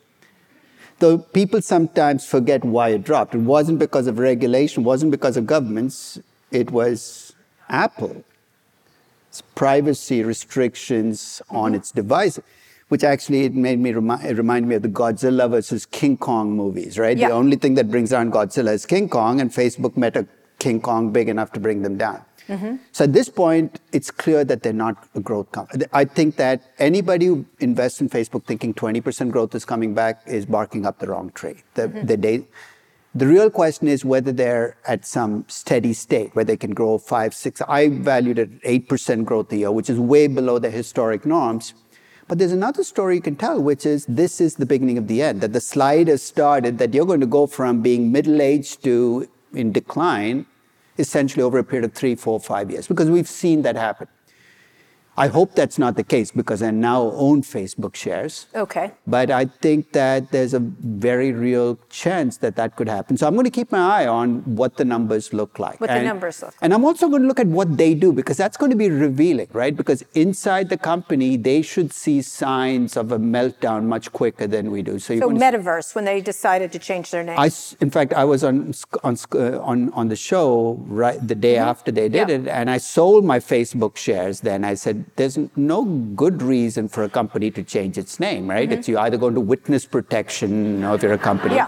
[1.00, 3.36] Though people sometimes forget why it dropped.
[3.36, 6.20] It wasn't because of regulation, wasn't because of governments,
[6.52, 7.36] it was
[7.70, 8.24] Apple
[9.56, 12.44] privacy restrictions on its devices,
[12.90, 16.56] which actually it made me remi- it reminded me of the Godzilla versus King Kong
[16.56, 17.18] movies, right?
[17.18, 17.30] Yeah.
[17.30, 20.28] The only thing that brings down Godzilla is King Kong, and Facebook met a
[20.60, 22.24] King Kong big enough to bring them down.
[22.94, 25.84] So at this point, it's clear that they're not a growth company.
[25.92, 30.46] I think that anybody who invests in Facebook thinking 20% growth is coming back is
[30.46, 31.58] barking up the wrong tree.
[31.74, 32.48] The, the day,
[33.16, 37.34] The real question is whether they're at some steady state where they can grow five,
[37.34, 37.62] six.
[37.68, 41.74] I valued it at 8% growth a year, which is way below the historic norms.
[42.28, 45.22] But there's another story you can tell, which is this is the beginning of the
[45.22, 48.84] end, that the slide has started, that you're going to go from being middle aged
[48.84, 50.46] to in decline
[50.98, 54.08] essentially over a period of three, four, five years, because we've seen that happen.
[55.18, 58.46] I hope that's not the case because I now own Facebook shares.
[58.54, 58.92] Okay.
[59.08, 63.18] But I think that there's a very real chance that that could happen.
[63.18, 65.82] So I'm going to keep my eye on what the numbers look like.
[65.82, 66.60] What and, the numbers look like.
[66.62, 68.90] And I'm also going to look at what they do because that's going to be
[68.90, 69.76] revealing, right?
[69.76, 74.84] Because inside the company, they should see signs of a meltdown much quicker than we
[74.84, 75.00] do.
[75.00, 77.40] So, so Metaverse, when they decided to change their name.
[77.40, 77.50] I,
[77.80, 81.70] in fact, I was on on uh, on, on the show right the day mm-hmm.
[81.70, 82.36] after they did yeah.
[82.36, 84.42] it, and I sold my Facebook shares.
[84.42, 88.70] Then I said, there's no good reason for a company to change its name, right?
[88.70, 88.80] Mm-hmm.
[88.80, 91.56] It's you either going to witness protection you know, if you're a company.
[91.56, 91.68] Yeah.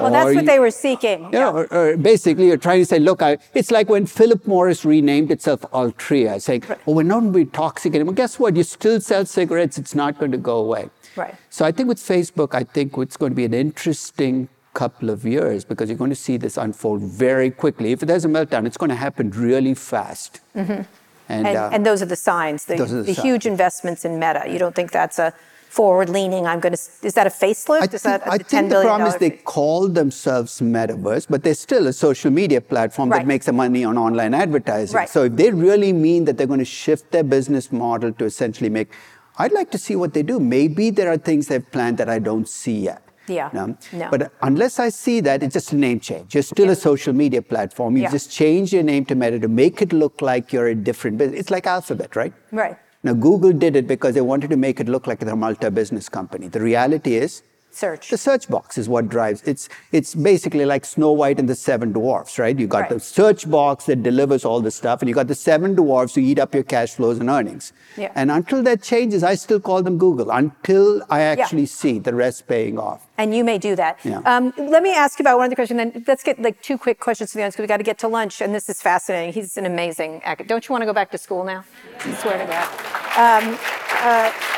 [0.00, 1.24] Well, that's what they were seeking.
[1.24, 1.50] You yeah.
[1.50, 5.30] Or, or basically, you're trying to say, look, I, it's like when Philip Morris renamed
[5.30, 6.78] itself Altria, saying, right.
[6.86, 8.14] oh, we're not going to be toxic anymore.
[8.14, 8.56] Guess what?
[8.56, 9.78] You still sell cigarettes.
[9.78, 10.90] It's not going to go away.
[11.14, 11.34] Right.
[11.50, 15.24] So I think with Facebook, I think it's going to be an interesting couple of
[15.24, 17.92] years because you're going to see this unfold very quickly.
[17.92, 20.40] If there's a meltdown, it's going to happen really fast.
[20.56, 20.82] Mm-hmm.
[21.28, 23.18] And, and, uh, and, those are the signs, the, the, the signs.
[23.18, 24.44] huge investments in Meta.
[24.48, 25.32] You don't think that's a
[25.72, 27.80] forward leaning, I'm going to, is that a facelift?
[27.80, 31.42] I is think, that a I think the problem is they call themselves Metaverse, but
[31.42, 33.20] they're still a social media platform right.
[33.20, 34.94] that makes the money on online advertising.
[34.94, 35.08] Right.
[35.08, 38.68] So if they really mean that they're going to shift their business model to essentially
[38.68, 38.92] make,
[39.38, 40.38] I'd like to see what they do.
[40.38, 43.02] Maybe there are things they've planned that I don't see yet.
[43.28, 43.50] Yeah.
[43.52, 43.76] No?
[43.92, 44.08] no.
[44.10, 46.34] But unless I see that, it's just a name change.
[46.34, 46.72] You're still yeah.
[46.72, 47.96] a social media platform.
[47.96, 48.10] You yeah.
[48.10, 51.40] just change your name to Meta to make it look like you're a different business.
[51.40, 52.32] It's like Alphabet, right?
[52.50, 52.76] Right.
[53.04, 56.08] Now, Google did it because they wanted to make it look like they're a multi-business
[56.08, 56.48] company.
[56.48, 57.42] The reality is
[57.74, 58.10] Search.
[58.10, 59.42] The search box is what drives.
[59.46, 62.58] It's it's basically like Snow White and the Seven Dwarfs, right?
[62.58, 62.90] You got right.
[62.90, 66.20] the search box that delivers all the stuff, and you got the seven dwarfs who
[66.20, 67.72] eat up your cash flows and earnings.
[67.96, 68.12] Yeah.
[68.14, 70.30] And until that changes, I still call them Google.
[70.30, 71.80] Until I actually yeah.
[71.80, 73.06] see the rest paying off.
[73.18, 73.98] And you may do that.
[74.04, 74.20] Yeah.
[74.24, 75.76] Um, let me ask you about one other question.
[75.76, 77.98] Then let's get like two quick questions to the end because we got to get
[77.98, 78.40] to lunch.
[78.40, 79.32] And this is fascinating.
[79.32, 80.44] He's an amazing actor.
[80.44, 81.64] Don't you want to go back to school now?
[82.00, 82.68] I swear to God.
[83.16, 83.58] Um,
[84.02, 84.51] uh,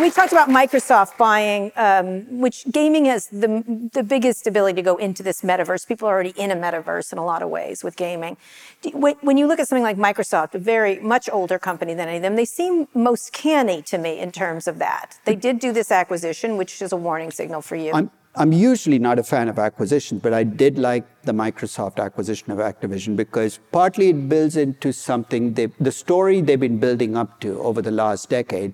[0.00, 4.96] we talked about Microsoft buying, um, which gaming has the, the biggest ability to go
[4.96, 5.86] into this metaverse.
[5.86, 8.36] People are already in a metaverse in a lot of ways with gaming.
[8.92, 12.22] When you look at something like Microsoft, a very much older company than any of
[12.22, 15.18] them, they seem most canny to me in terms of that.
[15.24, 17.92] They did do this acquisition, which is a warning signal for you.
[17.92, 22.50] I'm, I'm usually not a fan of acquisitions, but I did like the Microsoft acquisition
[22.50, 27.40] of Activision because partly it builds into something, they, the story they've been building up
[27.40, 28.72] to over the last decade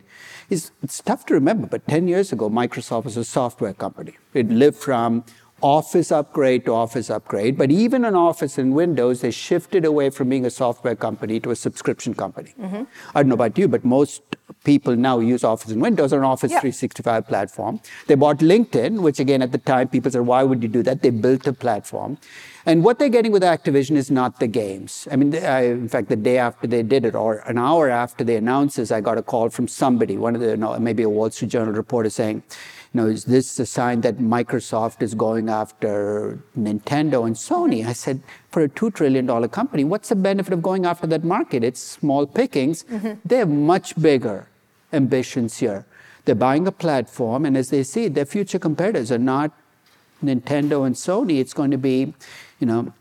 [0.49, 4.17] is, it's tough to remember, but 10 years ago, Microsoft was a software company.
[4.33, 5.25] It lived from
[5.61, 7.59] Office upgrade to Office upgrade.
[7.59, 11.51] But even on Office and Windows, they shifted away from being a software company to
[11.51, 12.55] a subscription company.
[12.61, 12.85] Mm-hmm.
[13.15, 14.23] I don't know about you, but most
[14.65, 17.81] people now use Office and Windows on Office 365 platform.
[18.07, 21.03] They bought LinkedIn, which again at the time people said, why would you do that?
[21.03, 22.19] They built a platform.
[22.67, 25.09] And what they're getting with Activision is not the games.
[25.11, 28.25] I mean, I, in fact, the day after they did it, or an hour after
[28.25, 31.31] they announced this, I got a call from somebody, one of the, maybe a Wall
[31.31, 32.43] Street Journal reporter saying,
[32.95, 37.87] you know, is this a sign that Microsoft is going after Nintendo and Sony?
[37.87, 41.63] I said, for a $2 trillion company, what's the benefit of going after that market?
[41.63, 42.85] It's small pickings.
[42.85, 43.21] Mm-hmm.
[43.25, 44.49] They have much bigger
[44.93, 45.85] ambitions here.
[46.25, 49.53] They're buying a platform, and as they see, their future competitors are not
[50.25, 51.41] Nintendo and Sony.
[51.41, 52.15] It's going to be,
[52.59, 52.93] you know,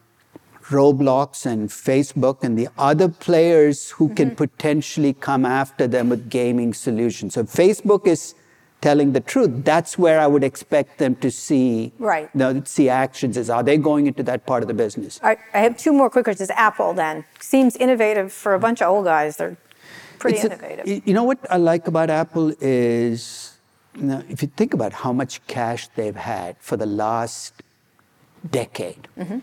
[0.69, 4.15] Roblox and Facebook and the other players who mm-hmm.
[4.15, 7.35] can potentially come after them with gaming solutions.
[7.35, 8.35] So Facebook is
[8.81, 9.63] telling the truth.
[9.63, 12.33] That's where I would expect them to see right.
[12.35, 13.37] Know, see actions.
[13.37, 15.19] Is are they going into that part of the business?
[15.23, 16.49] I, I have two more quick questions.
[16.51, 19.37] Apple then seems innovative for a bunch of old guys.
[19.37, 19.57] They're
[20.19, 20.87] pretty it's innovative.
[20.87, 23.57] A, you know what I like about Apple is,
[23.95, 27.53] you know, if you think about how much cash they've had for the last
[28.49, 29.07] decade.
[29.17, 29.39] Mm-hmm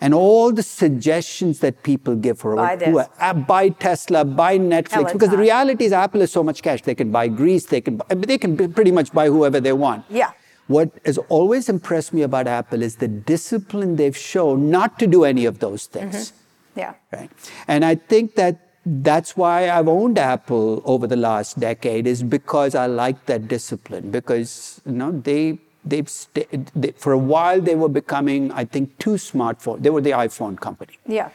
[0.00, 4.90] and all the suggestions that people give for buy, who, uh, buy Tesla, buy Netflix,
[4.90, 5.12] Peloton.
[5.12, 6.82] because the reality is Apple has so much cash.
[6.82, 10.04] They can buy Greece, they can buy, they can pretty much buy whoever they want.
[10.08, 10.32] Yeah.
[10.68, 15.24] What has always impressed me about Apple is the discipline they've shown not to do
[15.24, 16.14] any of those things.
[16.14, 16.78] Mm-hmm.
[16.78, 16.94] Yeah.
[17.12, 17.30] Right.
[17.66, 22.74] And I think that that's why I've owned Apple over the last decade is because
[22.74, 27.74] I like that discipline because you know they they've st- they, for a while they
[27.74, 29.82] were becoming, I think, too smartphone.
[29.82, 30.98] They were the iPhone company.
[31.06, 31.30] Yeah.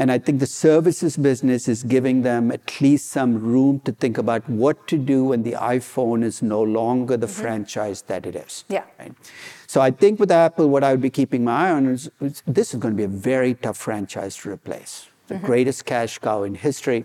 [0.00, 4.16] And I think the services business is giving them at least some room to think
[4.16, 7.42] about what to do when the iPhone is no longer the mm-hmm.
[7.42, 8.64] franchise that it is.
[8.68, 8.84] Yeah.
[9.00, 9.12] Right?
[9.66, 12.44] So I think with Apple, what I would be keeping my eye on is, is
[12.46, 15.08] this is going to be a very tough franchise to replace.
[15.26, 15.46] The mm-hmm.
[15.46, 17.04] greatest cash cow in history.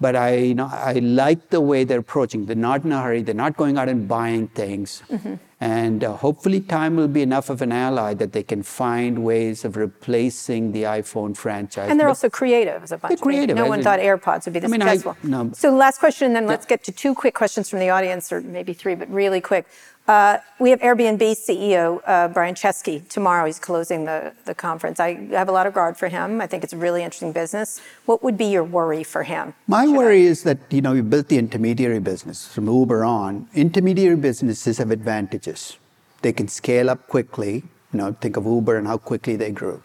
[0.00, 2.46] But I, you know, I like the way they're approaching.
[2.46, 3.22] They're not in a hurry.
[3.22, 5.02] They're not going out and buying things.
[5.10, 5.34] Mm-hmm.
[5.62, 9.64] And uh, hopefully, time will be enough of an ally that they can find ways
[9.64, 11.88] of replacing the iPhone franchise.
[11.88, 13.12] And they're But- also creative as a bunch.
[13.12, 15.16] I mean, creative, No one in- thought AirPods would be this I mean, I- successful.
[15.22, 15.50] no.
[15.54, 18.40] So last question, and then let's get to two quick questions from the audience, or
[18.40, 19.64] maybe three, but really quick.
[20.08, 23.46] Uh, we have Airbnb CEO uh, Brian Chesky tomorrow.
[23.46, 24.98] He's closing the, the conference.
[24.98, 26.40] I have a lot of regard for him.
[26.40, 27.80] I think it's a really interesting business.
[28.06, 29.54] What would be your worry for him?
[29.68, 33.48] My worry is that you know you built the intermediary business from Uber on.
[33.54, 35.76] Intermediary businesses have advantages.
[36.22, 37.62] They can scale up quickly.
[37.92, 39.82] You know, think of Uber and how quickly they grew.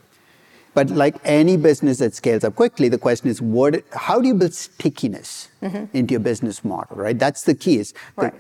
[0.74, 3.84] But like any business that scales up quickly, the question is, what?
[3.94, 5.50] How do you build stickiness
[5.94, 6.98] into your business model?
[6.98, 7.18] Right.
[7.20, 7.78] That's the key.
[7.78, 8.22] Is the- Mm-hmm.
[8.22, 8.34] Right.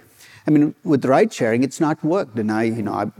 [0.47, 2.39] I mean, with ride sharing, it's not worked.
[2.39, 3.11] And I, you know, I,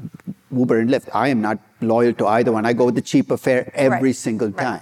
[0.51, 2.65] Uber and Lyft, I am not loyal to either one.
[2.65, 4.15] I go with the cheaper fare every Right.
[4.15, 4.63] single Right.
[4.63, 4.81] time.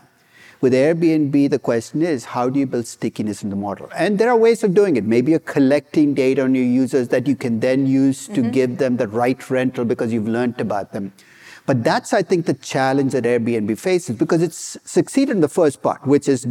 [0.62, 3.90] With Airbnb, the question is how do you build stickiness in the model?
[3.96, 5.04] And there are ways of doing it.
[5.04, 8.52] Maybe you're collecting data on your users that you can then use to mm-hmm.
[8.52, 11.14] give them the right rental because you've learned about them.
[11.66, 15.82] But that's, I think, the challenge that Airbnb faces because it's succeeded in the first
[15.82, 16.44] part, which is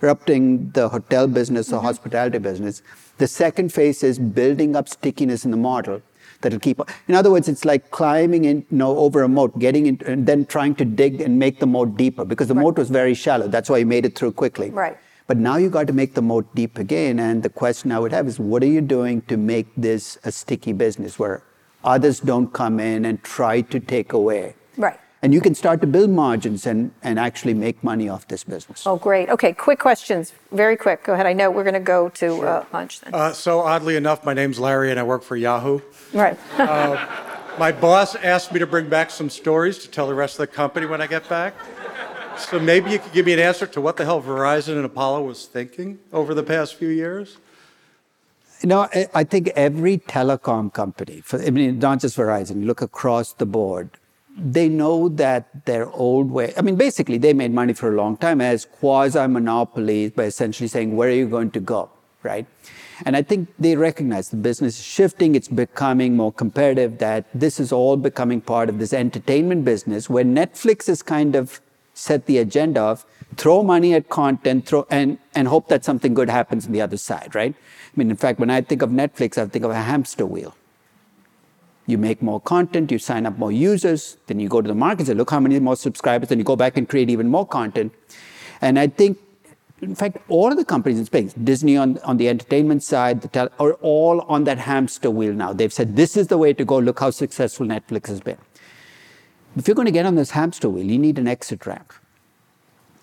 [0.00, 1.84] disrupting the hotel business, the mm-hmm.
[1.84, 2.82] hospitality business.
[3.18, 6.00] The second phase is building up stickiness in the model
[6.40, 6.80] that'll keep.
[7.06, 10.26] In other words, it's like climbing in, you know, over a moat, getting in, and
[10.26, 13.46] then trying to dig and make the moat deeper because the moat was very shallow.
[13.46, 14.70] That's why you made it through quickly.
[14.70, 14.96] Right.
[15.26, 17.20] But now you got to make the moat deep again.
[17.20, 20.32] And the question I would have is, what are you doing to make this a
[20.32, 21.42] sticky business where
[21.84, 24.54] others don't come in and try to take away?
[24.78, 24.98] Right.
[25.22, 28.86] And you can start to build margins and, and actually make money off this business.
[28.86, 29.28] Oh, great.
[29.28, 30.32] Okay, quick questions.
[30.50, 31.04] Very quick.
[31.04, 31.26] Go ahead.
[31.26, 33.14] I know we're going to go to uh, lunch then.
[33.14, 35.80] Uh, so oddly enough, my name's Larry and I work for Yahoo.
[36.14, 36.38] right.
[37.58, 40.46] My boss asked me to bring back some stories to tell the rest of the
[40.46, 41.54] company when I get back.
[42.38, 45.24] So maybe you could give me an answer to what the hell Verizon and Apollo
[45.24, 47.36] was thinking over the past few years.
[48.62, 52.66] You know, I, I think every telecom company, for, I mean, not just Verizon, you
[52.66, 53.90] look across the board,
[54.40, 58.16] they know that their old way, I mean, basically, they made money for a long
[58.16, 61.90] time as quasi monopolies by essentially saying, where are you going to go,
[62.22, 62.46] right?
[63.06, 67.58] And I think they recognize the business is shifting, it's becoming more competitive, that this
[67.58, 71.60] is all becoming part of this entertainment business where Netflix is kind of
[71.94, 73.04] set the agenda of
[73.36, 76.96] throw money at content throw, and, and hope that something good happens on the other
[76.96, 77.54] side, right?
[77.54, 80.54] I mean, in fact, when I think of Netflix, I think of a hamster wheel.
[81.86, 85.00] You make more content, you sign up more users, then you go to the market
[85.00, 87.46] and say, look how many more subscribers, then you go back and create even more
[87.46, 87.92] content.
[88.60, 89.18] And I think,
[89.80, 93.28] in fact, all of the companies in space, Disney on, on the entertainment side, the
[93.28, 95.52] tel- are all on that hamster wheel now.
[95.52, 96.78] They've said, this is the way to go.
[96.78, 98.38] Look how successful Netflix has been.
[99.56, 101.92] If you're going to get on this hamster wheel, you need an exit ramp.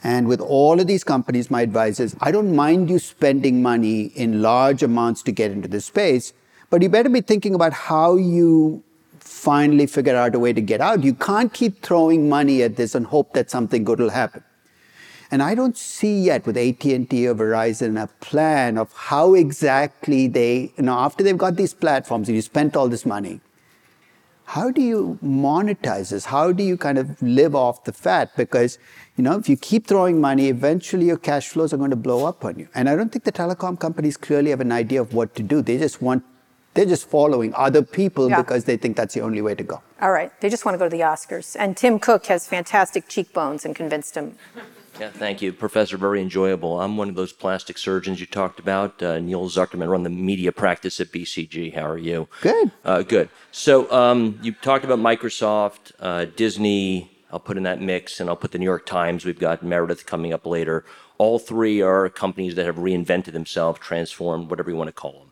[0.04, 4.04] And with all of these companies, my advice is I don't mind you spending money
[4.16, 6.34] in large amounts to get into this space,
[6.70, 8.84] but you better be thinking about how you
[9.20, 11.04] finally figure out a way to get out.
[11.04, 14.44] You can't keep throwing money at this and hope that something good will happen.
[15.30, 20.72] And I don't see yet with AT&T or Verizon a plan of how exactly they,
[20.78, 23.42] you know, after they've got these platforms and you spent all this money,
[24.46, 26.24] how do you monetize this?
[26.24, 28.32] How do you kind of live off the fat?
[28.38, 28.80] Because,
[29.18, 32.26] you know, if you keep throwing money, eventually your cash flows are going to blow
[32.26, 32.70] up on you.
[32.74, 35.62] And I don't think the telecom companies clearly have an idea of what to do.
[35.62, 36.24] They just want,
[36.78, 38.42] they're just following other people Yeah.
[38.42, 39.82] because they think that's the only way to go.
[40.02, 40.32] All right.
[40.42, 41.56] They just want to go to the Oscars.
[41.60, 44.36] And Tim Cook has fantastic cheekbones and convinced him.
[45.00, 45.96] Yeah, thank you, Professor.
[45.98, 46.80] Very enjoyable.
[46.82, 49.02] I'm one of those plastic surgeons you talked about.
[49.04, 51.74] Uh, Neil Zuckerman, run the media practice at BCG.
[51.76, 52.28] How are you?
[52.42, 52.72] Good.
[52.84, 53.30] Uh, good.
[53.52, 57.12] So um, you talked about Microsoft, uh, Disney.
[57.32, 59.26] I'll put in that mix, and I'll put the New York Times.
[59.26, 60.84] We've got Meredith coming up later.
[61.20, 65.32] All three are companies that have reinvented themselves, transformed, whatever you want to call them.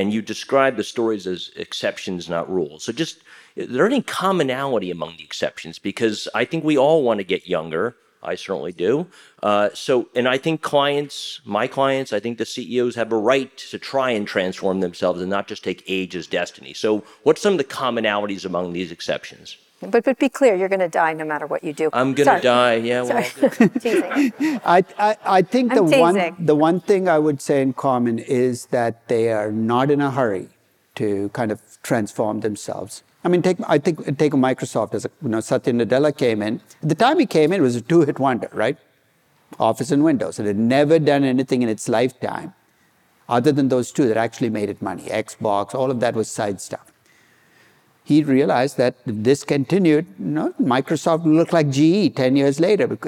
[0.00, 2.84] And you describe the stories as exceptions, not rules.
[2.84, 3.18] So just,
[3.54, 5.78] is there any commonality among the exceptions?
[5.78, 7.96] Because I think we all want to get younger.
[8.22, 9.08] I certainly do.
[9.42, 13.54] Uh, so, and I think clients, my clients, I think the CEOs have a right
[13.58, 16.72] to try and transform themselves and not just take age as destiny.
[16.72, 19.58] So, what's some of the commonalities among these exceptions?
[19.80, 21.88] But, but be clear, you're going to die no matter what you do.
[21.92, 22.74] I'm gonna die.
[22.74, 23.24] Yeah, well,
[23.80, 24.32] Sorry.
[24.64, 26.36] I, I, I think the I'm one, teasing.
[26.38, 30.10] the one thing I would say in common is that they are not in a
[30.10, 30.48] hurry
[30.96, 33.02] to kind of transform themselves.
[33.24, 36.60] I mean, take, I think take Microsoft as a, you know, Satya Nadella came in.
[36.82, 38.76] The time he came in, it was a two-hit wonder, right?
[39.58, 40.38] Office and Windows.
[40.38, 42.54] It had never done anything in its lifetime
[43.28, 45.04] other than those two that actually made it money.
[45.04, 46.92] Xbox, all of that was side stuff.
[48.10, 52.58] He realized that if this continued, you know, Microsoft would look like GE 10 years
[52.58, 52.98] later.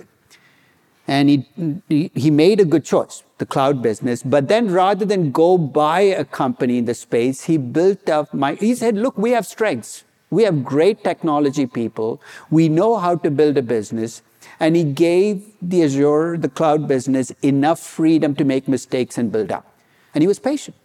[1.09, 4.23] And he, he made a good choice, the cloud business.
[4.23, 8.55] But then rather than go buy a company in the space, he built up my,
[8.55, 10.05] he said, look, we have strengths.
[10.31, 12.23] We have great technology people.
[12.49, 14.23] We know how to build a business.
[14.61, 19.51] And he gave the Azure, the cloud business, enough freedom to make mistakes and build
[19.51, 19.67] up.
[20.15, 20.77] And he was patient.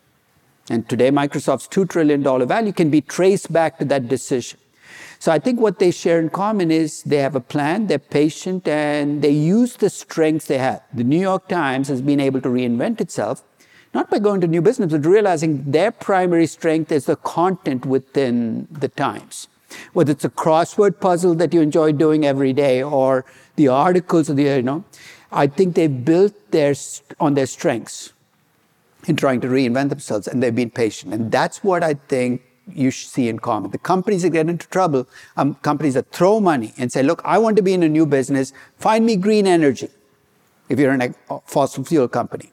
[0.69, 4.59] And today, Microsoft's $2 trillion value can be traced back to that decision.
[5.19, 8.67] So I think what they share in common is they have a plan, they're patient,
[8.67, 10.81] and they use the strengths they have.
[10.93, 13.43] The New York Times has been able to reinvent itself,
[13.93, 18.67] not by going to new business, but realizing their primary strength is the content within
[18.69, 19.47] the Times.
[19.93, 24.33] Whether it's a crossword puzzle that you enjoy doing every day or the articles, or
[24.33, 24.83] the, you know,
[25.31, 26.75] I think they built their,
[27.19, 28.13] on their strengths
[29.07, 31.13] in trying to reinvent themselves, and they've been patient.
[31.13, 32.41] And that's what I think
[32.73, 33.71] you see in common.
[33.71, 37.37] The companies that get into trouble, um, companies that throw money and say, look, I
[37.37, 39.89] want to be in a new business, find me green energy,
[40.69, 41.13] if you're a
[41.45, 42.51] fossil fuel company.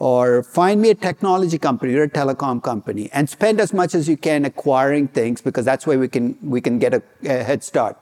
[0.00, 4.08] Or find me a technology company or a telecom company and spend as much as
[4.08, 7.62] you can acquiring things because that's where we can, we can get a, a head
[7.62, 7.96] start.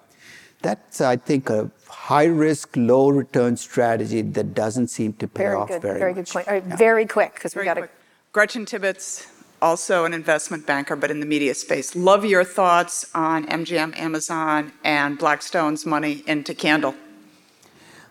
[0.62, 1.70] That's, I think, a
[2.10, 6.14] high risk, low return strategy that doesn't seem to pay very off good, very, very
[6.14, 6.26] much.
[6.26, 6.48] good point.
[6.48, 6.76] All right, yeah.
[6.76, 7.88] Very quick, because we got to.
[8.32, 9.28] Gretchen Tibbetts,
[9.62, 11.94] also an investment banker, but in the media space.
[11.94, 16.96] Love your thoughts on MGM, Amazon, and Blackstone's money into Candle.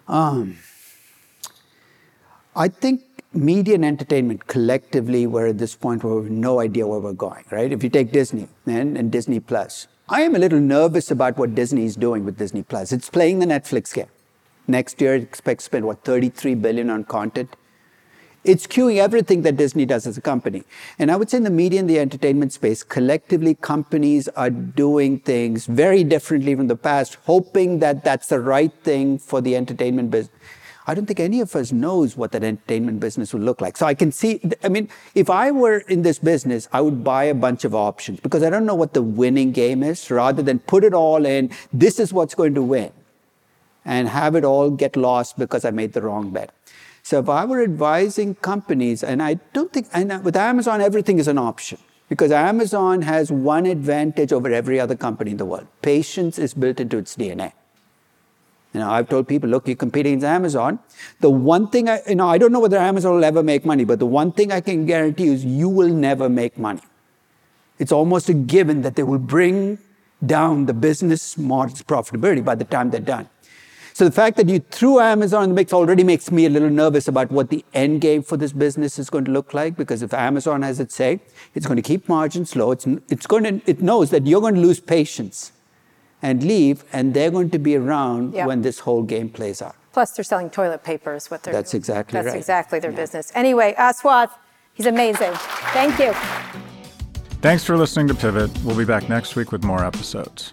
[0.08, 0.58] Um,
[2.56, 3.02] I think
[3.34, 7.22] media and entertainment collectively we're at this point where we have no idea where we're
[7.28, 7.70] going, right?
[7.70, 11.54] If you take Disney and, and Disney Plus, I am a little nervous about what
[11.54, 12.92] Disney is doing with Disney Plus.
[12.92, 14.08] It's playing the Netflix game.
[14.68, 17.56] Next year, it expects to spend what 33 billion on content.
[18.44, 20.64] It's queuing everything that Disney does as a company.
[20.98, 25.20] And I would say in the media and the entertainment space, collectively, companies are doing
[25.20, 30.10] things very differently from the past, hoping that that's the right thing for the entertainment
[30.10, 30.36] business.
[30.90, 33.78] I don't think any of us knows what that entertainment business would look like.
[33.78, 37.26] So I can see, I mean, if I were in this business, I would buy
[37.26, 40.58] a bunch of options because I don't know what the winning game is rather than
[40.58, 41.52] put it all in.
[41.72, 42.92] This is what's going to win
[43.86, 46.50] and have it all get lost because I made the wrong bet.
[47.04, 51.28] So if I were advising companies, and I don't think, and with Amazon, everything is
[51.28, 51.78] an option
[52.08, 55.68] because Amazon has one advantage over every other company in the world.
[55.84, 57.54] Patience is built into its DNA.
[58.74, 60.80] You know, I've told people, look, you're competing against Amazon.
[61.22, 63.84] The one thing I, you know, I don't know whether Amazon will ever make money,
[63.84, 66.82] but the one thing I can guarantee you is you will never make money.
[67.80, 69.80] It's almost a given that they will bring
[70.24, 73.28] down the business model's profitability by the time they're done.
[73.94, 76.70] So the fact that you threw Amazon in the mix already makes me a little
[76.70, 79.76] nervous about what the end game for this business is going to look like.
[79.76, 81.20] Because if Amazon has its say,
[81.56, 82.72] it's going to keep margins low.
[82.72, 85.52] It's, it's going to, it knows that you're going to lose patience
[86.22, 88.48] and leave, and they're going to be around yep.
[88.48, 89.76] when this whole game plays out.
[89.94, 91.80] Plus, they're selling toilet paper, is what they're That's doing.
[91.80, 92.32] exactly That's right.
[92.34, 92.98] That's exactly their yeah.
[92.98, 93.32] business.
[93.36, 94.32] Anyway, Aswath,
[94.74, 95.34] he's amazing.
[95.74, 96.14] Thank you.
[97.42, 98.52] Thanks for listening to Pivot.
[98.64, 100.52] We'll be back next week with more episodes.